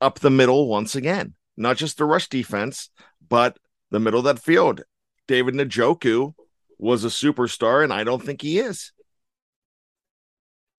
up 0.00 0.18
the 0.18 0.30
middle 0.30 0.68
once 0.68 0.96
again 0.96 1.34
not 1.56 1.76
just 1.76 1.98
the 1.98 2.04
rush 2.04 2.28
defense 2.28 2.90
but 3.28 3.56
the 3.90 4.00
middle 4.00 4.18
of 4.18 4.24
that 4.24 4.42
field 4.42 4.82
David 5.28 5.54
Njoku 5.54 6.34
was 6.78 7.04
a 7.04 7.08
superstar, 7.08 7.84
and 7.84 7.92
I 7.92 8.04
don't 8.04 8.22
think 8.22 8.42
he 8.42 8.58
is. 8.58 8.92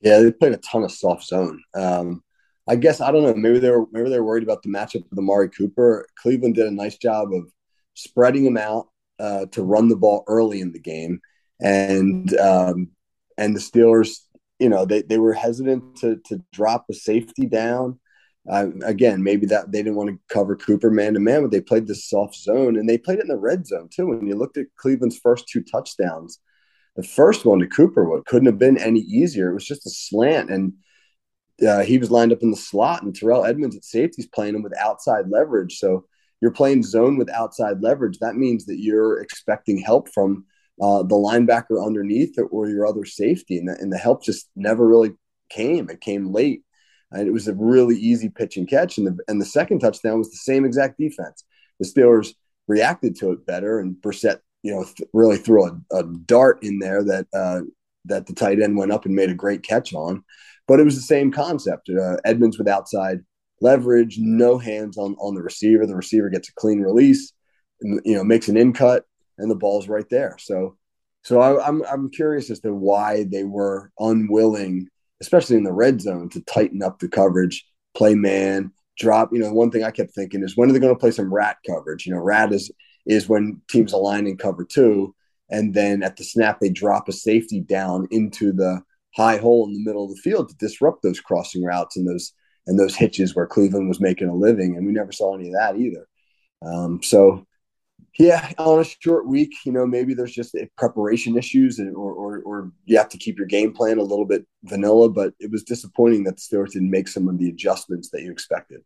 Yeah, 0.01 0.19
they 0.19 0.32
played 0.32 0.53
a 0.53 0.58
ton 0.58 0.84
of 0.84 0.91
soft 0.91 1.25
zone. 1.25 1.62
Um, 1.73 2.23
I 2.67 2.75
guess 2.75 3.01
I 3.01 3.12
don't 3.12 3.23
know. 3.23 3.34
Maybe 3.34 3.60
they 3.60 3.71
were 3.71 3.86
maybe 3.91 4.10
they 4.10 4.19
were 4.19 4.25
worried 4.25 4.43
about 4.43 4.63
the 4.63 4.69
matchup 4.69 5.03
with 5.10 5.17
Amari 5.17 5.49
Cooper. 5.49 6.06
Cleveland 6.21 6.56
did 6.56 6.67
a 6.67 6.71
nice 6.71 6.97
job 6.97 7.34
of 7.34 7.49
spreading 7.93 8.45
him 8.45 8.58
out 8.58 8.88
uh, 9.19 9.45
to 9.51 9.63
run 9.63 9.88
the 9.88 9.95
ball 9.95 10.23
early 10.27 10.60
in 10.62 10.71
the 10.71 10.79
game, 10.79 11.19
and 11.62 12.38
um, 12.38 12.89
and 13.38 13.56
the 13.56 13.60
Steelers, 13.60 14.19
you 14.60 14.69
know, 14.69 14.86
they 14.86 15.01
they 15.01 15.17
were 15.17 15.34
hesitant 15.34 15.97
to 15.97 16.17
to 16.25 16.43
drop 16.51 16.86
a 16.89 16.93
safety 16.93 17.45
down 17.45 17.99
uh, 18.49 18.67
again, 18.84 19.23
maybe 19.23 19.45
that 19.47 19.71
they 19.71 19.79
didn't 19.79 19.95
want 19.95 20.10
to 20.10 20.19
cover 20.34 20.56
Cooper 20.56 20.91
man 20.91 21.13
to 21.13 21.19
man, 21.19 21.41
but 21.41 21.51
they 21.51 21.62
played 21.62 21.88
this 21.88 22.10
soft 22.10 22.36
zone 22.36 22.77
and 22.77 22.89
they 22.89 22.97
played 22.97 23.19
it 23.19 23.23
in 23.23 23.29
the 23.29 23.38
red 23.38 23.65
zone 23.65 23.88
too. 23.93 24.08
When 24.08 24.27
you 24.27 24.36
looked 24.36 24.58
at 24.58 24.75
Cleveland's 24.75 25.17
first 25.17 25.47
two 25.47 25.63
touchdowns, 25.63 26.39
the 26.95 27.03
first 27.03 27.45
one 27.45 27.60
to 27.60 27.67
Cooper 27.67 28.08
what 28.08 28.25
couldn't 28.25 28.47
have 28.47 28.60
been 28.60 28.77
any 28.77 28.99
easier. 28.99 29.49
It 29.49 29.53
was 29.53 29.65
just 29.65 29.88
a 29.88 29.89
slant, 29.89 30.49
and 30.49 30.73
uh, 31.65 31.84
he 31.84 31.97
was 31.97 32.12
lined 32.12 32.34
up 32.34 32.43
in 32.43 32.51
the 32.51 32.58
slot, 32.58 33.03
and 33.03 33.15
Terrell 33.15 33.45
Edmunds 33.45 33.77
at 33.77 33.86
safety 33.86 34.21
is 34.21 34.27
playing 34.27 34.56
him 34.56 34.63
with 34.63 34.77
outside 34.77 35.29
leverage. 35.29 35.77
So 35.77 36.06
you're 36.41 36.51
playing 36.51 36.84
zone 36.84 37.17
with 37.17 37.29
outside 37.29 37.82
leverage. 37.82 38.19
That 38.19 38.36
means 38.36 38.65
that 38.65 38.79
you're 38.79 39.21
expecting 39.21 39.77
help 39.77 40.10
from 40.10 40.45
uh, 40.82 41.03
the 41.03 41.15
linebacker 41.15 41.84
underneath 41.84 42.38
or 42.51 42.67
your 42.67 42.86
other 42.86 43.06
safety, 43.06 43.58
and 43.58 43.69
the, 43.69 43.77
and 43.79 43.91
the 43.91 43.97
help 43.97 44.23
just 44.23 44.49
never 44.56 44.86
really 44.86 45.13
came. 45.49 45.89
It 45.89 46.01
came 46.01 46.34
late 46.34 46.63
and 47.13 47.28
it 47.28 47.32
was 47.32 47.47
a 47.47 47.54
really 47.54 47.95
easy 47.95 48.30
pitch 48.30 48.58
and 48.58 48.67
catch. 48.67 48.97
And 48.97 49.08
the 49.08 49.17
and 49.28 49.39
the 49.39 49.45
second 49.45 49.80
touchdown 49.80 50.17
was 50.17 50.32
the 50.32 50.38
same 50.38 50.65
exact 50.65 50.97
defense. 50.97 51.43
The 51.80 51.88
Steelers 51.88 52.34
reacted 52.67 53.15
to 53.17 53.32
it 53.32 53.45
better, 53.45 53.80
and 53.80 53.95
Brissett, 53.95 54.39
you 54.63 54.73
know, 54.73 54.84
th- 54.84 55.10
really 55.13 55.38
threw 55.38 55.65
a, 55.65 55.80
a, 55.91 56.04
dart 56.04 56.63
in 56.63 56.80
there 56.80 57.04
that 57.04 57.28
uh, 57.34 57.62
that 58.06 58.26
the 58.26 58.34
tight 58.34 58.62
end 58.62 58.78
went 58.78 58.91
up 58.91 59.06
and 59.06 59.15
made 59.15 59.30
a 59.30 59.36
great 59.36 59.63
catch 59.63 59.93
on. 59.93 60.23
But 60.67 60.80
it 60.80 60.84
was 60.84 60.95
the 60.95 61.02
same 61.02 61.32
concept. 61.32 61.89
Uh, 61.89 62.17
Edmunds 62.26 62.58
with 62.58 62.67
outside 62.67 63.19
leverage, 63.62 64.17
no 64.19 64.58
hands 64.58 64.97
on 64.97 65.15
on 65.19 65.36
the 65.36 65.43
receiver. 65.43 65.86
The 65.86 65.95
receiver 65.95 66.30
gets 66.30 66.49
a 66.49 66.54
clean 66.56 66.82
release, 66.82 67.34
and, 67.82 68.02
you 68.06 68.15
know, 68.15 68.23
makes 68.23 68.47
an 68.47 68.58
in 68.58 68.73
cut, 68.73 69.06
and 69.38 69.49
the 69.49 69.56
ball's 69.56 69.88
right 69.88 70.10
there. 70.10 70.36
So. 70.39 70.78
So 71.26 71.39
I, 71.39 71.65
I'm 71.65 71.86
I'm 71.86 72.10
curious 72.10 72.49
as 72.49 72.60
to 72.60 72.73
why 72.73 73.23
they 73.23 73.45
were 73.45 73.91
unwilling 73.97 74.89
especially 75.23 75.55
in 75.55 75.63
the 75.63 75.71
red 75.71 76.01
zone, 76.01 76.27
to 76.29 76.41
tighten 76.41 76.83
up 76.83 76.99
the 76.99 77.07
coverage, 77.07 77.65
play 77.95 78.13
man, 78.13 78.71
drop. 78.97 79.29
You 79.31 79.39
know, 79.39 79.53
one 79.53 79.71
thing 79.71 79.83
I 79.83 79.91
kept 79.91 80.13
thinking 80.13 80.43
is 80.43 80.57
when 80.57 80.69
are 80.69 80.73
they 80.73 80.79
going 80.79 80.93
to 80.93 80.99
play 80.99 81.12
some 81.12 81.33
rat 81.33 81.57
coverage? 81.65 82.05
You 82.05 82.13
know, 82.13 82.19
rat 82.19 82.51
is 82.51 82.69
is 83.05 83.29
when 83.29 83.62
teams 83.69 83.93
align 83.93 84.27
in 84.27 84.38
cover 84.38 84.65
two, 84.65 85.15
and 85.49 85.73
then 85.73 86.03
at 86.03 86.17
the 86.17 86.25
snap 86.25 86.59
they 86.59 86.69
drop 86.69 87.07
a 87.07 87.13
safety 87.13 87.62
down 87.62 88.05
into 88.12 88.51
the 88.51 88.81
high 89.15 89.38
hole 89.38 89.65
in 89.65 89.73
the 89.73 89.83
middle 89.86 90.03
of 90.03 90.09
the 90.12 90.21
field 90.21 90.49
to 90.49 90.55
disrupt 90.57 91.03
those 91.03 91.21
crossing 91.21 91.63
routes 91.63 91.95
and 91.95 92.07
those 92.07 92.33
and 92.67 92.77
those 92.77 92.95
hitches 92.95 93.33
where 93.33 93.47
Cleveland 93.47 93.88
was 93.88 94.01
making 94.01 94.27
a 94.27 94.36
living, 94.36 94.75
and 94.75 94.86
we 94.86 94.91
never 94.91 95.13
saw 95.13 95.36
any 95.36 95.47
of 95.47 95.53
that 95.53 95.77
either. 95.77 96.05
Um, 96.62 97.01
so 97.01 97.45
yeah, 98.19 98.52
on 98.60 98.80
a 98.80 98.84
short 98.84 99.28
week, 99.28 99.54
you 99.65 99.71
know, 99.71 99.88
maybe 99.88 100.13
there's 100.13 100.34
just 100.34 100.54
eh, 100.56 100.65
preparation 100.78 101.36
issues, 101.36 101.80
and, 101.80 101.95
or, 101.95 102.13
or, 102.13 102.41
or 102.43 102.71
you 102.86 102.97
have 102.97 103.10
to 103.10 103.17
keep 103.17 103.38
your 103.38 103.47
game 103.47 103.73
plan 103.73 103.97
a 103.97 104.04
little 104.04 104.26
bit 104.26 104.45
vanilla. 104.63 105.10
But 105.10 105.34
it 105.39 105.49
was 105.52 105.63
disappointing 105.63 106.23
that 106.26 106.36
the 106.36 106.41
Steelers 106.41 106.71
didn't 106.71 106.91
make 106.91 107.08
some 107.08 107.28
of 107.28 107.39
the 107.39 107.49
adjustments 107.49 108.10
that 108.12 108.21
you 108.21 108.32
expected. 108.32 108.82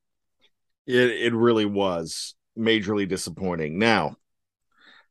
It 0.85 1.11
it 1.11 1.33
really 1.33 1.65
was 1.65 2.35
majorly 2.57 3.07
disappointing. 3.07 3.77
Now, 3.77 4.15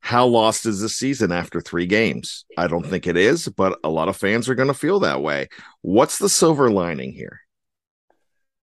how 0.01 0.27
lost 0.27 0.65
is 0.65 0.81
this 0.81 0.97
season 0.97 1.31
after 1.31 1.61
three 1.61 1.87
games? 1.87 2.47
I 2.57 2.69
don't 2.69 2.87
think 2.87 3.07
it 3.07 3.19
is, 3.19 3.49
but 3.49 3.79
a 3.85 3.91
lot 3.91 4.09
of 4.09 4.17
fans 4.17 4.49
are 4.49 4.55
going 4.55 4.69
to 4.69 4.75
feel 4.75 5.01
that 5.01 5.21
way. 5.21 5.49
What's 5.83 6.19
the 6.19 6.31
silver 6.31 6.71
lining 6.71 7.13
here? 7.13 7.41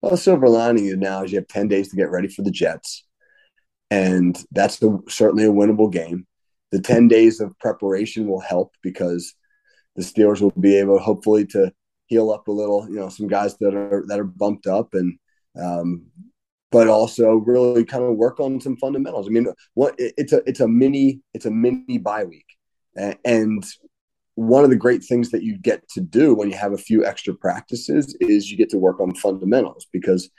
Well, 0.02 0.12
the 0.12 0.18
silver 0.18 0.50
lining 0.50 1.00
now 1.00 1.24
is 1.24 1.32
you 1.32 1.38
have 1.38 1.48
ten 1.48 1.70
days 1.70 1.90
to 1.92 1.96
get 1.96 2.12
ready 2.12 2.28
for 2.28 2.42
the 2.42 2.52
Jets 2.52 3.06
and 3.92 4.38
that's 4.52 4.78
the, 4.78 5.00
certainly 5.08 5.46
a 5.46 5.52
winnable 5.52 5.92
game. 5.92 6.26
The 6.72 6.82
10 6.82 7.08
days 7.08 7.40
of 7.40 7.58
preparation 7.60 8.28
will 8.28 8.40
help 8.40 8.76
because 8.84 9.34
the 9.96 10.04
Steelers 10.04 10.42
will 10.42 10.52
be 10.52 10.78
able, 10.78 11.00
hopefully, 11.00 11.46
to 11.48 11.74
heal 12.06 12.32
up 12.32 12.48
a 12.48 12.52
little. 12.52 12.88
You 12.88 12.96
know, 12.96 13.10
some 13.10 13.28
guys 13.28 13.58
that 13.58 13.74
are 13.74 14.04
that 14.08 14.20
are 14.20 14.24
bumped 14.24 14.68
up, 14.68 14.94
and 14.94 15.18
um, 15.60 16.06
but 16.72 16.88
also 16.88 17.32
really 17.34 17.84
kind 17.86 18.04
of 18.04 18.16
work 18.16 18.40
on 18.40 18.62
some 18.62 18.78
fundamentals. 18.78 19.28
I 19.28 19.32
mean, 19.32 19.48
what 19.74 19.96
it's 19.98 20.34
a 20.34 20.42
it's 20.48 20.60
a 20.60 20.68
mini 20.68 21.22
it's 21.34 21.46
a 21.46 21.52
mini 21.52 21.98
bye 21.98 22.24
week, 22.24 22.46
and 23.26 23.66
one 24.36 24.64
of 24.64 24.70
the 24.70 24.76
great 24.76 25.04
things 25.04 25.32
that 25.32 25.44
you 25.44 25.58
get 25.58 25.88
to 25.90 26.00
do 26.00 26.34
when 26.34 26.50
you 26.50 26.56
have 26.56 26.72
a 26.72 26.78
few 26.78 27.06
extra 27.06 27.34
practices 27.34 28.16
is 28.22 28.50
you 28.50 28.56
get 28.56 28.70
to 28.70 28.78
work 28.78 29.02
on 29.02 29.14
fundamentals 29.16 29.86
because 29.92 30.30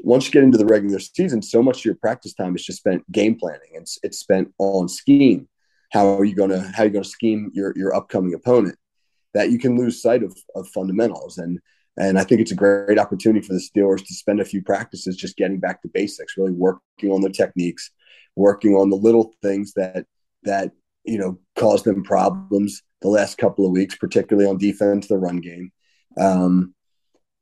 once 0.00 0.26
you 0.26 0.32
get 0.32 0.44
into 0.44 0.58
the 0.58 0.66
regular 0.66 0.98
season, 0.98 1.42
so 1.42 1.62
much 1.62 1.80
of 1.80 1.84
your 1.84 1.94
practice 1.96 2.34
time 2.34 2.56
is 2.56 2.64
just 2.64 2.78
spent 2.78 3.10
game 3.12 3.36
planning. 3.36 3.70
It's 3.74 3.98
it's 4.02 4.18
spent 4.18 4.52
on 4.58 4.88
scheme. 4.88 5.48
How 5.92 6.16
are 6.16 6.24
you 6.24 6.34
gonna 6.34 6.60
how 6.74 6.82
are 6.82 6.86
you 6.86 6.92
gonna 6.92 7.04
scheme 7.04 7.50
your 7.52 7.72
your 7.76 7.94
upcoming 7.94 8.34
opponent? 8.34 8.76
That 9.34 9.50
you 9.50 9.58
can 9.58 9.76
lose 9.76 10.02
sight 10.02 10.22
of, 10.22 10.36
of 10.54 10.68
fundamentals. 10.68 11.38
And 11.38 11.60
and 11.98 12.18
I 12.18 12.24
think 12.24 12.40
it's 12.40 12.52
a 12.52 12.56
great 12.56 12.98
opportunity 12.98 13.46
for 13.46 13.52
the 13.52 13.60
Steelers 13.60 14.06
to 14.06 14.14
spend 14.14 14.40
a 14.40 14.46
few 14.46 14.62
practices 14.62 15.16
just 15.16 15.36
getting 15.36 15.60
back 15.60 15.82
to 15.82 15.88
basics, 15.88 16.38
really 16.38 16.52
working 16.52 17.10
on 17.10 17.20
their 17.20 17.30
techniques, 17.30 17.90
working 18.34 18.74
on 18.74 18.88
the 18.88 18.96
little 18.96 19.34
things 19.42 19.74
that 19.74 20.06
that 20.44 20.72
you 21.04 21.18
know 21.18 21.38
caused 21.56 21.84
them 21.84 22.02
problems 22.02 22.82
the 23.02 23.08
last 23.08 23.36
couple 23.36 23.66
of 23.66 23.72
weeks, 23.72 23.96
particularly 23.96 24.48
on 24.48 24.56
defense, 24.56 25.08
the 25.08 25.18
run 25.18 25.40
game. 25.40 25.70
Um, 26.18 26.74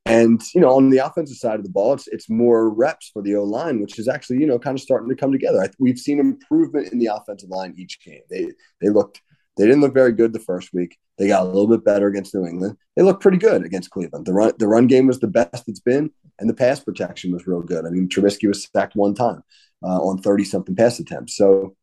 And 0.05 0.41
you 0.55 0.61
know, 0.61 0.75
on 0.75 0.89
the 0.89 0.97
offensive 0.97 1.37
side 1.37 1.59
of 1.59 1.63
the 1.63 1.69
ball, 1.69 1.93
it's 1.93 2.07
it's 2.07 2.29
more 2.29 2.69
reps 2.69 3.09
for 3.13 3.21
the 3.21 3.35
O 3.35 3.43
line, 3.43 3.81
which 3.81 3.99
is 3.99 4.07
actually 4.07 4.39
you 4.39 4.47
know 4.47 4.57
kind 4.57 4.75
of 4.75 4.81
starting 4.81 5.09
to 5.09 5.15
come 5.15 5.31
together. 5.31 5.67
we've 5.79 5.99
seen 5.99 6.19
improvement 6.19 6.91
in 6.91 6.99
the 6.99 7.07
offensive 7.07 7.49
line 7.49 7.75
each 7.77 8.03
game. 8.03 8.21
They 8.29 8.47
they 8.81 8.89
looked 8.89 9.21
they 9.57 9.65
didn't 9.65 9.81
look 9.81 9.93
very 9.93 10.11
good 10.11 10.33
the 10.33 10.39
first 10.39 10.73
week. 10.73 10.97
They 11.17 11.27
got 11.27 11.43
a 11.43 11.45
little 11.45 11.67
bit 11.67 11.85
better 11.85 12.07
against 12.07 12.33
New 12.33 12.47
England. 12.47 12.77
They 12.95 13.03
looked 13.03 13.21
pretty 13.21 13.37
good 13.37 13.63
against 13.63 13.91
Cleveland. 13.91 14.25
The 14.25 14.33
run 14.33 14.53
the 14.57 14.67
run 14.67 14.87
game 14.87 15.05
was 15.05 15.19
the 15.19 15.27
best 15.27 15.67
it's 15.67 15.79
been, 15.79 16.09
and 16.39 16.49
the 16.49 16.55
pass 16.55 16.79
protection 16.79 17.31
was 17.31 17.45
real 17.45 17.61
good. 17.61 17.85
I 17.85 17.89
mean, 17.89 18.09
Trubisky 18.09 18.47
was 18.47 18.67
sacked 18.75 18.95
one 18.95 19.13
time 19.13 19.43
uh, 19.83 20.01
on 20.01 20.17
thirty 20.17 20.45
something 20.45 20.75
pass 20.75 20.99
attempts. 20.99 21.35
So 21.35 21.75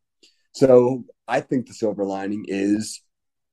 so 0.53 1.05
I 1.27 1.39
think 1.39 1.67
the 1.67 1.73
silver 1.73 2.03
lining 2.03 2.45
is 2.47 3.01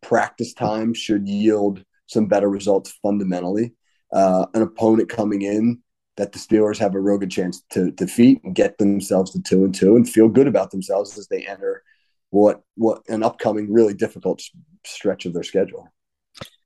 practice 0.02 0.54
time 0.54 0.92
should 0.92 1.28
yield 1.28 1.84
some 2.06 2.26
better 2.26 2.48
results 2.48 2.92
fundamentally 3.02 3.74
uh, 4.12 4.46
an 4.54 4.62
opponent 4.62 5.08
coming 5.08 5.42
in 5.42 5.82
that 6.16 6.32
the 6.32 6.38
Steelers 6.38 6.78
have 6.78 6.94
a 6.94 7.00
real 7.00 7.18
good 7.18 7.30
chance 7.30 7.62
to 7.70 7.90
defeat 7.90 8.40
and 8.44 8.54
get 8.54 8.78
themselves 8.78 9.32
to 9.32 9.42
two 9.42 9.64
and 9.64 9.74
two 9.74 9.96
and 9.96 10.08
feel 10.08 10.28
good 10.28 10.46
about 10.46 10.70
themselves 10.70 11.18
as 11.18 11.28
they 11.28 11.46
enter 11.46 11.82
what 12.30 12.62
what 12.74 13.02
an 13.08 13.22
upcoming 13.22 13.72
really 13.72 13.94
difficult 13.94 14.42
stretch 14.84 15.26
of 15.26 15.32
their 15.32 15.42
schedule. 15.42 15.88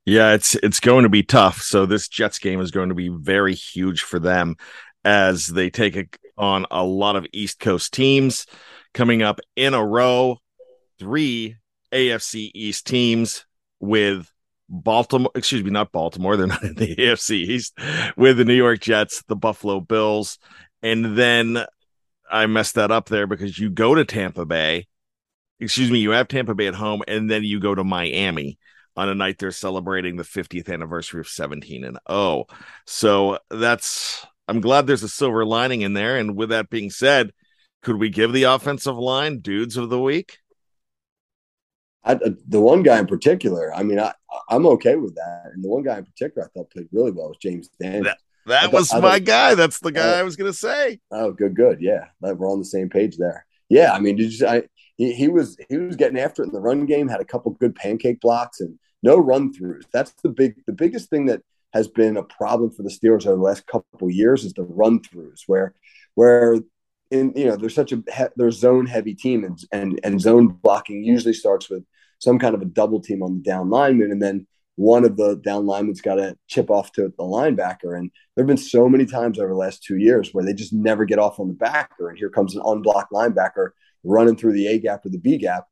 Yeah, 0.07 0.33
it's 0.33 0.55
it's 0.57 0.81
going 0.81 1.03
to 1.03 1.09
be 1.09 1.23
tough. 1.23 1.61
So 1.61 1.87
this 1.87 2.09
Jets 2.09 2.39
game 2.39 2.61
is 2.61 2.71
going 2.71 2.89
to 2.89 2.95
be 2.95 3.09
very 3.09 3.55
huge 3.55 4.03
for 4.03 4.19
them 4.19 4.57
as 5.05 5.47
they 5.47 5.71
take 5.71 5.97
a, 5.97 6.07
on 6.39 6.67
a 6.71 6.85
lot 6.85 7.17
of 7.17 7.27
East 7.33 7.61
Coast 7.61 7.93
teams 7.93 8.47
coming 8.95 9.23
up 9.23 9.41
in 9.57 9.75
a 9.75 9.85
row. 9.85 10.39
Three 10.99 11.57
AFC 11.93 12.51
East 12.55 12.87
teams 12.87 13.47
with 13.79 14.31
Baltimore, 14.71 15.33
excuse 15.35 15.65
me, 15.65 15.71
not 15.71 15.93
Baltimore. 15.93 16.37
They're 16.37 16.47
not 16.47 16.63
in 16.63 16.75
the 16.75 16.97
AFC 16.99 17.33
East 17.33 17.79
with 18.17 18.39
the 18.39 18.45
New 18.45 18.55
York 18.55 18.81
Jets, 18.81 19.23
the 19.27 19.37
Buffalo 19.37 19.81
Bills. 19.81 20.39
And 20.83 21.19
then 21.19 21.65
I 22.31 22.47
messed 22.47 22.77
that 22.77 22.93
up 22.93 23.09
there 23.09 23.27
because 23.27 23.59
you 23.59 23.69
go 23.69 23.95
to 23.95 24.05
Tampa 24.05 24.47
Bay. 24.47 24.87
Excuse 25.59 25.91
me, 25.91 25.99
you 25.99 26.13
have 26.13 26.29
Tampa 26.29 26.55
Bay 26.55 26.69
at 26.69 26.75
home, 26.75 27.03
and 27.07 27.31
then 27.31 27.45
you 27.45 27.61
go 27.61 27.75
to 27.75 27.85
Miami 27.85 28.59
on 28.97 29.09
a 29.09 29.15
night 29.15 29.39
they're 29.39 29.51
celebrating 29.51 30.17
the 30.17 30.23
50th 30.23 30.73
anniversary 30.73 31.21
of 31.21 31.29
17 31.29 31.85
and 31.85 31.99
0. 32.09 32.47
So 32.87 33.39
that's 33.51 34.27
I'm 34.49 34.61
glad 34.61 34.87
there's 34.87 35.03
a 35.03 35.09
silver 35.09 35.45
lining 35.45 35.83
in 35.83 35.93
there. 35.93 36.17
And 36.17 36.37
with 36.37 36.49
that 36.49 36.71
being 36.71 36.91
said, 36.91 37.33
could 37.83 37.97
we 37.97 38.09
give 38.09 38.33
the 38.33 38.45
offensive 38.45 38.97
line 38.97 39.41
dudes 39.41 39.77
of 39.77 39.91
the 39.91 40.01
week? 40.01 40.39
I, 42.05 42.15
the 42.49 42.61
one 42.61 42.83
guy 42.83 42.99
in 42.99 43.07
particular, 43.07 43.75
I 43.75 43.83
mean, 43.83 43.99
I, 43.99 44.13
I'm 44.49 44.67
okay 44.67 44.97
with 44.97 45.15
that. 45.17 45.51
And 45.53 45.63
the 45.63 45.69
one 45.69 45.83
guy 45.83 45.99
in 45.99 46.05
particular 46.05 46.47
I 46.47 46.51
thought 46.59 46.71
played 46.71 46.89
really 46.93 47.11
well 47.11 47.29
was 47.29 47.37
James 47.39 47.69
Daniels. 47.81 48.07
That, 48.07 48.19
that 48.47 48.63
thought, 48.65 48.73
was 48.73 48.95
my 48.95 49.19
guy. 49.19 49.55
That's 49.55 49.81
the 49.81 49.93
guy 49.93 50.17
uh, 50.17 50.21
I 50.21 50.23
was 50.23 50.37
going 50.37 50.51
to 50.51 50.57
say. 50.57 51.01
Oh, 51.11 51.33
good, 51.33 51.55
good. 51.55 51.81
Yeah, 51.81 52.07
we're 52.21 52.51
on 52.51 52.59
the 52.59 52.65
same 52.65 52.89
page 52.89 53.17
there. 53.17 53.45
Yeah, 53.69 53.93
I 53.93 54.01
mean, 54.01 54.17
did 54.17 54.39
you? 54.39 54.47
I, 54.47 54.63
he, 54.97 55.13
he 55.15 55.29
was 55.29 55.57
he 55.69 55.77
was 55.79 55.97
getting 55.97 56.19
after 56.19 56.43
it 56.43 56.47
in 56.47 56.53
the 56.53 56.61
run 56.61 56.87
game. 56.87 57.09
Had 57.09 57.21
a 57.21 57.25
couple 57.25 57.53
good 57.53 57.75
pancake 57.75 58.21
blocks 58.21 58.61
and 58.61 58.79
no 59.03 59.17
run 59.17 59.53
throughs. 59.53 59.85
That's 59.93 60.13
the 60.23 60.29
big 60.29 60.57
the 60.67 60.73
biggest 60.73 61.11
thing 61.11 61.27
that 61.27 61.43
has 61.73 61.87
been 61.87 62.17
a 62.17 62.23
problem 62.23 62.71
for 62.71 62.83
the 62.83 62.91
Steelers 62.91 63.27
over 63.27 63.37
the 63.37 63.43
last 63.43 63.67
couple 63.67 64.11
years 64.11 64.45
is 64.45 64.53
the 64.55 64.65
run 64.65 65.01
throughs 65.01 65.43
where 65.47 65.75
where 66.15 66.57
in 67.11 67.33
you 67.37 67.47
know 67.47 67.57
there's 67.57 67.75
such 67.75 67.93
a 67.93 68.03
there's 68.37 68.59
zone 68.59 68.87
heavy 68.87 69.15
team 69.15 69.45
and, 69.45 69.59
and 69.73 70.01
and 70.05 70.21
zone 70.21 70.49
blocking 70.49 71.03
usually 71.03 71.35
starts 71.35 71.69
with 71.69 71.85
some 72.19 72.39
kind 72.39 72.55
of 72.55 72.63
a 72.63 72.67
double 72.67 73.01
team 73.01 73.23
on 73.23 73.35
the 73.35 73.43
down 73.43 73.71
lineman 73.71 74.11
and 74.13 74.23
then 74.23 74.47
one 74.77 75.05
of 75.05 75.17
the 75.17 75.37
down 75.45 75.67
linemen's 75.67 76.01
got 76.01 76.15
to 76.15 76.37
chip 76.47 76.71
off 76.71 76.93
to 76.93 77.03
the 77.03 77.25
linebacker 77.25 77.99
and 77.99 78.11
there 78.35 78.43
have 78.43 78.47
been 78.49 78.57
so 78.57 78.89
many 78.89 79.05
times 79.05 79.39
over 79.39 79.49
the 79.49 79.55
last 79.55 79.83
two 79.83 79.97
years 79.97 80.31
where 80.33 80.45
they 80.45 80.55
just 80.55 80.73
never 80.73 81.05
get 81.05 81.19
off 81.19 81.41
on 81.41 81.49
the 81.49 81.55
backer 81.55 82.09
and 82.09 82.19
here 82.19 82.31
comes 82.31 82.55
an 82.55 82.63
unblocked 82.65 83.13
linebacker 83.13 83.71
running 84.05 84.37
through 84.37 84.53
the 84.53 84.67
A 84.69 84.79
gap 84.79 85.05
or 85.05 85.11
the 85.11 85.19
B 85.19 85.37
gap 85.37 85.65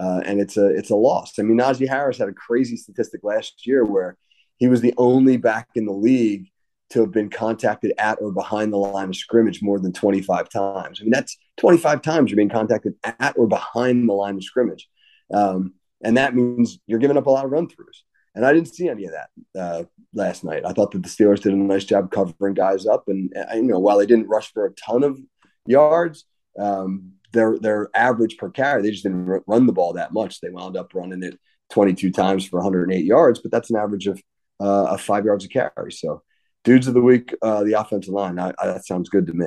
uh, 0.00 0.20
and 0.24 0.40
it's 0.40 0.56
a 0.56 0.68
it's 0.68 0.90
a 0.90 0.94
loss. 0.94 1.32
I 1.38 1.42
mean 1.42 1.58
Najee 1.58 1.88
Harris 1.88 2.18
had 2.18 2.28
a 2.28 2.32
crazy 2.32 2.76
statistic 2.76 3.22
last 3.24 3.66
year 3.66 3.84
where 3.84 4.16
he 4.58 4.68
was 4.68 4.80
the 4.80 4.94
only 4.96 5.36
back 5.36 5.68
in 5.74 5.86
the 5.86 5.92
league 5.92 6.48
to 6.90 7.00
have 7.00 7.12
been 7.12 7.28
contacted 7.28 7.92
at 7.98 8.18
or 8.20 8.32
behind 8.32 8.72
the 8.72 8.78
line 8.78 9.10
of 9.10 9.16
scrimmage 9.16 9.62
more 9.62 9.78
than 9.78 9.92
25 9.92 10.48
times. 10.48 11.00
I 11.00 11.04
mean, 11.04 11.10
that's 11.10 11.36
25 11.58 12.02
times 12.02 12.30
you're 12.30 12.36
being 12.36 12.48
contacted 12.48 12.94
at 13.04 13.36
or 13.36 13.46
behind 13.46 14.08
the 14.08 14.14
line 14.14 14.36
of 14.36 14.44
scrimmage. 14.44 14.88
Um, 15.32 15.74
and 16.02 16.16
that 16.16 16.34
means 16.34 16.78
you're 16.86 16.98
giving 16.98 17.16
up 17.16 17.26
a 17.26 17.30
lot 17.30 17.44
of 17.44 17.50
run 17.50 17.66
throughs. 17.66 18.02
And 18.34 18.46
I 18.46 18.52
didn't 18.52 18.74
see 18.74 18.88
any 18.88 19.04
of 19.04 19.12
that 19.12 19.60
uh, 19.60 19.84
last 20.14 20.44
night. 20.44 20.64
I 20.64 20.72
thought 20.72 20.92
that 20.92 21.02
the 21.02 21.08
Steelers 21.08 21.40
did 21.40 21.52
a 21.52 21.56
nice 21.56 21.84
job 21.84 22.10
covering 22.10 22.54
guys 22.54 22.86
up. 22.86 23.04
And, 23.08 23.32
uh, 23.36 23.54
you 23.54 23.62
know, 23.62 23.80
while 23.80 23.98
they 23.98 24.06
didn't 24.06 24.28
rush 24.28 24.52
for 24.52 24.64
a 24.64 24.72
ton 24.74 25.02
of 25.02 25.18
yards, 25.66 26.24
um, 26.58 27.12
their, 27.32 27.58
their 27.58 27.90
average 27.94 28.38
per 28.38 28.48
carry, 28.48 28.82
they 28.82 28.90
just 28.90 29.02
didn't 29.02 29.42
run 29.46 29.66
the 29.66 29.72
ball 29.72 29.94
that 29.94 30.12
much. 30.12 30.40
They 30.40 30.50
wound 30.50 30.76
up 30.76 30.94
running 30.94 31.22
it 31.22 31.38
22 31.72 32.12
times 32.12 32.46
for 32.46 32.60
108 32.60 33.04
yards, 33.04 33.40
but 33.40 33.50
that's 33.50 33.70
an 33.70 33.76
average 33.76 34.06
of, 34.06 34.22
uh, 34.60 34.96
five 34.96 35.24
yards 35.24 35.44
a 35.44 35.48
carry. 35.48 35.92
So, 35.92 36.22
dudes 36.68 36.86
of 36.86 36.92
the 36.92 37.00
week, 37.00 37.34
uh, 37.40 37.64
the 37.64 37.72
offensive 37.72 38.12
line. 38.12 38.38
I, 38.38 38.52
I, 38.58 38.66
that 38.66 38.84
sounds 38.84 39.08
good 39.08 39.26
to 39.28 39.32
me. 39.32 39.46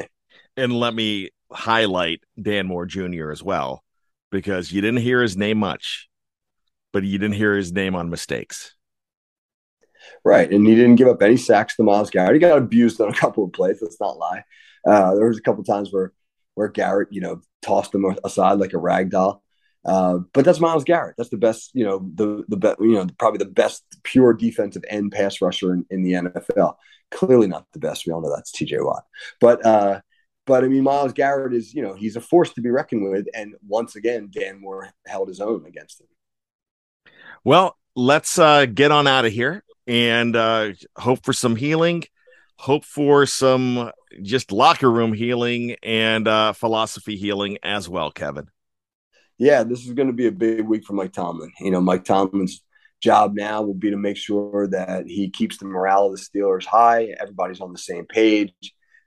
And 0.57 0.73
let 0.73 0.95
me 0.95 1.29
highlight 1.51 2.23
Dan 2.41 2.65
Moore 2.65 2.87
Jr. 2.87 3.29
as 3.29 3.43
well, 3.43 3.83
because 4.31 4.71
you 4.71 4.81
didn't 4.81 5.01
hear 5.01 5.21
his 5.21 5.37
name 5.37 5.59
much, 5.59 6.09
but 6.91 7.03
you 7.03 7.19
didn't 7.19 7.35
hear 7.35 7.55
his 7.55 7.71
name 7.71 7.95
on 7.95 8.09
mistakes. 8.09 8.75
Right, 10.25 10.51
and 10.51 10.65
he 10.65 10.73
didn't 10.73 10.95
give 10.95 11.07
up 11.07 11.21
any 11.21 11.37
sacks 11.37 11.75
to 11.75 11.83
Myles 11.83 12.09
Garrett. 12.09 12.33
He 12.33 12.39
got 12.39 12.57
abused 12.57 12.99
on 12.99 13.09
a 13.09 13.13
couple 13.13 13.43
of 13.43 13.53
plays. 13.53 13.77
Let's 13.81 13.99
not 13.99 14.17
lie. 14.17 14.43
Uh, 14.85 15.13
there 15.13 15.27
was 15.27 15.37
a 15.37 15.41
couple 15.41 15.61
of 15.61 15.67
times 15.67 15.93
where 15.93 16.13
where 16.55 16.69
Garrett, 16.69 17.09
you 17.11 17.21
know, 17.21 17.41
tossed 17.61 17.93
him 17.93 18.03
aside 18.23 18.53
like 18.53 18.73
a 18.73 18.79
rag 18.79 19.11
doll. 19.11 19.43
Uh, 19.85 20.19
but 20.33 20.43
that's 20.43 20.59
Myles 20.59 20.83
Garrett. 20.83 21.15
That's 21.17 21.29
the 21.29 21.37
best, 21.37 21.71
you 21.73 21.85
know, 21.85 22.09
the 22.15 22.43
the 22.47 22.57
best, 22.57 22.79
you 22.79 22.93
know, 22.93 23.07
probably 23.19 23.37
the 23.37 23.45
best 23.45 23.83
pure 24.03 24.33
defensive 24.33 24.83
end 24.89 25.11
pass 25.11 25.39
rusher 25.39 25.73
in, 25.73 25.85
in 25.91 26.03
the 26.03 26.13
NFL. 26.13 26.75
Clearly 27.11 27.47
not 27.47 27.65
the 27.73 27.79
best. 27.79 28.05
We 28.05 28.13
all 28.13 28.21
know 28.21 28.33
that's 28.33 28.51
T.J. 28.51 28.79
Watt. 28.79 29.03
But 29.39 29.65
uh, 29.65 30.01
but 30.45 30.63
I 30.63 30.67
mean, 30.67 30.83
Myles 30.83 31.13
Garrett 31.13 31.53
is, 31.53 31.73
you 31.73 31.81
know, 31.81 31.93
he's 31.93 32.15
a 32.15 32.21
force 32.21 32.53
to 32.53 32.61
be 32.61 32.69
reckoned 32.69 33.09
with. 33.09 33.27
And 33.35 33.55
once 33.67 33.95
again, 33.95 34.29
Dan 34.31 34.59
Moore 34.59 34.89
held 35.05 35.27
his 35.27 35.39
own 35.39 35.65
against 35.65 36.01
him. 36.01 36.07
Well, 37.43 37.77
let's 37.95 38.39
uh, 38.39 38.65
get 38.65 38.91
on 38.91 39.07
out 39.07 39.25
of 39.25 39.31
here 39.31 39.63
and 39.87 40.35
uh, 40.35 40.71
hope 40.97 41.23
for 41.23 41.33
some 41.33 41.55
healing. 41.55 42.03
Hope 42.57 42.85
for 42.85 43.25
some 43.25 43.91
just 44.21 44.51
locker 44.51 44.89
room 44.89 45.13
healing 45.13 45.75
and 45.83 46.27
uh, 46.27 46.53
philosophy 46.53 47.17
healing 47.17 47.57
as 47.63 47.89
well, 47.89 48.11
Kevin 48.11 48.49
yeah, 49.41 49.63
this 49.63 49.87
is 49.87 49.93
going 49.93 50.07
to 50.07 50.13
be 50.13 50.27
a 50.27 50.31
big 50.31 50.61
week 50.61 50.85
for 50.85 50.93
Mike 50.93 51.13
Tomlin. 51.13 51.51
You 51.59 51.71
know, 51.71 51.81
Mike 51.81 52.03
Tomlin's 52.03 52.61
job 53.01 53.33
now 53.33 53.61
will 53.61 53.73
be 53.73 53.89
to 53.89 53.97
make 53.97 54.17
sure 54.17 54.67
that 54.67 55.07
he 55.07 55.29
keeps 55.29 55.57
the 55.57 55.65
morale 55.65 56.05
of 56.05 56.13
the 56.13 56.21
Steelers 56.21 56.65
high. 56.65 57.13
Everybody's 57.19 57.59
on 57.59 57.73
the 57.73 57.79
same 57.79 58.05
page. 58.05 58.53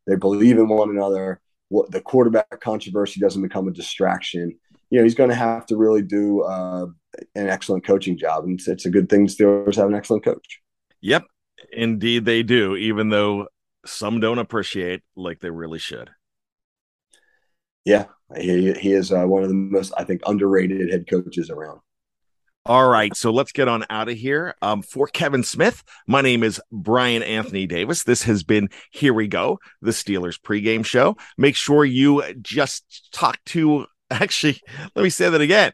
They 0.06 0.16
believe 0.16 0.58
in 0.58 0.68
one 0.68 0.90
another. 0.90 1.40
What 1.68 1.90
the 1.90 2.00
quarterback 2.00 2.60
controversy 2.60 3.20
doesn't 3.20 3.42
become 3.42 3.68
a 3.68 3.72
distraction. 3.72 4.58
You 4.90 4.98
know, 4.98 5.04
he's 5.04 5.14
going 5.14 5.30
to 5.30 5.36
have 5.36 5.66
to 5.66 5.76
really 5.76 6.02
do 6.02 6.42
uh, 6.42 6.86
an 7.34 7.48
excellent 7.48 7.84
coaching 7.84 8.18
job, 8.18 8.44
and 8.44 8.58
it's, 8.58 8.68
it's 8.68 8.86
a 8.86 8.90
good 8.90 9.08
thing 9.08 9.26
the 9.26 9.32
Steelers 9.32 9.76
have 9.76 9.88
an 9.88 9.94
excellent 9.94 10.24
coach. 10.24 10.60
Yep, 11.00 11.24
indeed 11.72 12.24
they 12.24 12.42
do. 12.42 12.76
Even 12.76 13.08
though 13.08 13.48
some 13.86 14.20
don't 14.20 14.38
appreciate 14.38 15.02
like 15.16 15.40
they 15.40 15.50
really 15.50 15.78
should. 15.78 16.10
Yeah, 17.84 18.06
he, 18.36 18.72
he 18.72 18.92
is 18.92 19.12
uh, 19.12 19.24
one 19.24 19.42
of 19.42 19.48
the 19.48 19.54
most, 19.54 19.92
I 19.96 20.04
think, 20.04 20.22
underrated 20.26 20.90
head 20.90 21.06
coaches 21.08 21.50
around. 21.50 21.80
All 22.66 22.88
right, 22.88 23.14
so 23.14 23.30
let's 23.30 23.52
get 23.52 23.68
on 23.68 23.84
out 23.90 24.08
of 24.08 24.16
here. 24.16 24.54
Um, 24.62 24.80
for 24.80 25.06
Kevin 25.06 25.44
Smith, 25.44 25.84
my 26.06 26.22
name 26.22 26.42
is 26.42 26.58
Brian 26.72 27.22
Anthony 27.22 27.66
Davis. 27.66 28.04
This 28.04 28.22
has 28.22 28.42
been 28.42 28.70
Here 28.90 29.12
We 29.12 29.28
Go, 29.28 29.58
the 29.82 29.90
Steelers 29.90 30.40
pregame 30.40 30.82
show. 30.82 31.14
Make 31.36 31.56
sure 31.56 31.84
you 31.84 32.22
just 32.40 33.10
talk 33.12 33.36
to, 33.46 33.84
actually, 34.10 34.62
let 34.94 35.02
me 35.02 35.10
say 35.10 35.28
that 35.28 35.42
again. 35.42 35.72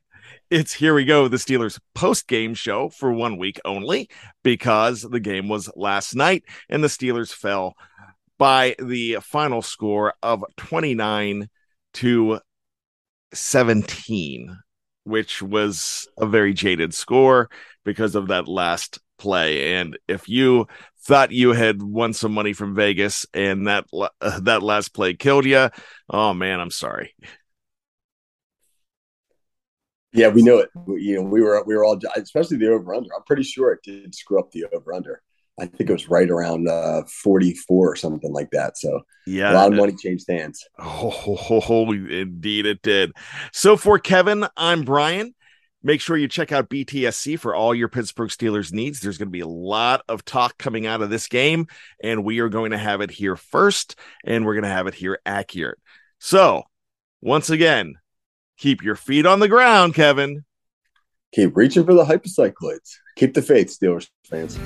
It's 0.50 0.72
Here 0.72 0.92
We 0.92 1.04
Go, 1.04 1.28
the 1.28 1.36
Steelers 1.36 1.78
post 1.94 2.26
game 2.26 2.54
show 2.54 2.88
for 2.88 3.12
one 3.12 3.38
week 3.38 3.60
only 3.64 4.10
because 4.42 5.02
the 5.02 5.20
game 5.20 5.48
was 5.48 5.70
last 5.76 6.16
night 6.16 6.42
and 6.68 6.82
the 6.82 6.88
Steelers 6.88 7.32
fell 7.32 7.74
by 8.36 8.74
the 8.80 9.18
final 9.22 9.62
score 9.62 10.14
of 10.24 10.42
29 10.56 11.48
to 11.92 12.40
17, 13.32 14.58
which 15.10 15.42
was 15.42 16.08
a 16.16 16.26
very 16.26 16.54
jaded 16.54 16.94
score 16.94 17.50
because 17.84 18.14
of 18.14 18.28
that 18.28 18.48
last 18.48 19.00
play. 19.18 19.74
And 19.74 19.98
if 20.08 20.28
you 20.28 20.66
thought 21.02 21.32
you 21.32 21.52
had 21.52 21.82
won 21.82 22.12
some 22.12 22.32
money 22.32 22.52
from 22.52 22.74
Vegas 22.74 23.26
and 23.34 23.66
that 23.66 23.84
uh, 23.92 24.08
that 24.42 24.62
last 24.62 24.94
play 24.94 25.14
killed 25.14 25.44
you, 25.44 25.68
oh 26.08 26.32
man, 26.32 26.60
I'm 26.60 26.70
sorry. 26.70 27.14
Yeah, 30.12 30.28
we 30.28 30.42
knew 30.42 30.58
it. 30.58 30.70
We, 30.74 31.02
you 31.02 31.16
know, 31.16 31.22
we 31.22 31.40
were 31.40 31.62
we 31.64 31.74
were 31.76 31.84
all, 31.84 31.98
especially 32.16 32.56
the 32.56 32.68
over 32.68 32.94
under. 32.94 33.10
I'm 33.14 33.22
pretty 33.26 33.44
sure 33.44 33.72
it 33.72 33.80
did 33.84 34.14
screw 34.14 34.40
up 34.40 34.50
the 34.50 34.66
over 34.72 34.92
under. 34.92 35.22
I 35.60 35.66
think 35.66 35.90
it 35.90 35.92
was 35.92 36.08
right 36.08 36.30
around 36.30 36.68
uh, 36.68 37.02
44 37.22 37.92
or 37.92 37.96
something 37.96 38.32
like 38.32 38.50
that. 38.52 38.78
So 38.78 39.00
Yeah. 39.26 39.52
a 39.52 39.54
lot 39.54 39.72
of 39.72 39.74
money 39.78 39.94
changed 39.94 40.24
hands. 40.28 40.64
Oh, 40.78 41.92
indeed 41.92 42.66
it 42.66 42.82
did. 42.82 43.12
So 43.52 43.76
for 43.76 43.98
Kevin, 43.98 44.46
I'm 44.56 44.82
Brian. 44.82 45.34
Make 45.82 46.00
sure 46.00 46.16
you 46.16 46.28
check 46.28 46.52
out 46.52 46.68
BTSC 46.68 47.38
for 47.38 47.54
all 47.54 47.74
your 47.74 47.88
Pittsburgh 47.88 48.28
Steelers 48.28 48.72
needs. 48.72 49.00
There's 49.00 49.16
going 49.16 49.28
to 49.28 49.32
be 49.32 49.40
a 49.40 49.46
lot 49.46 50.02
of 50.08 50.24
talk 50.24 50.58
coming 50.58 50.86
out 50.86 51.00
of 51.00 51.08
this 51.08 51.26
game, 51.26 51.68
and 52.02 52.22
we 52.22 52.40
are 52.40 52.50
going 52.50 52.72
to 52.72 52.78
have 52.78 53.00
it 53.00 53.10
here 53.10 53.34
first, 53.36 53.96
and 54.24 54.44
we're 54.44 54.54
going 54.54 54.64
to 54.64 54.68
have 54.68 54.86
it 54.86 54.94
here 54.94 55.18
accurate. 55.24 55.78
So, 56.18 56.64
once 57.22 57.48
again, 57.48 57.94
keep 58.58 58.82
your 58.82 58.96
feet 58.96 59.24
on 59.24 59.40
the 59.40 59.48
ground, 59.48 59.94
Kevin. 59.94 60.44
Keep 61.32 61.56
reaching 61.56 61.86
for 61.86 61.94
the 61.94 62.04
hypocycloids. 62.04 62.96
Keep 63.16 63.32
the 63.32 63.42
faith, 63.42 63.74
Steelers 63.74 64.08
fans. 64.28 64.58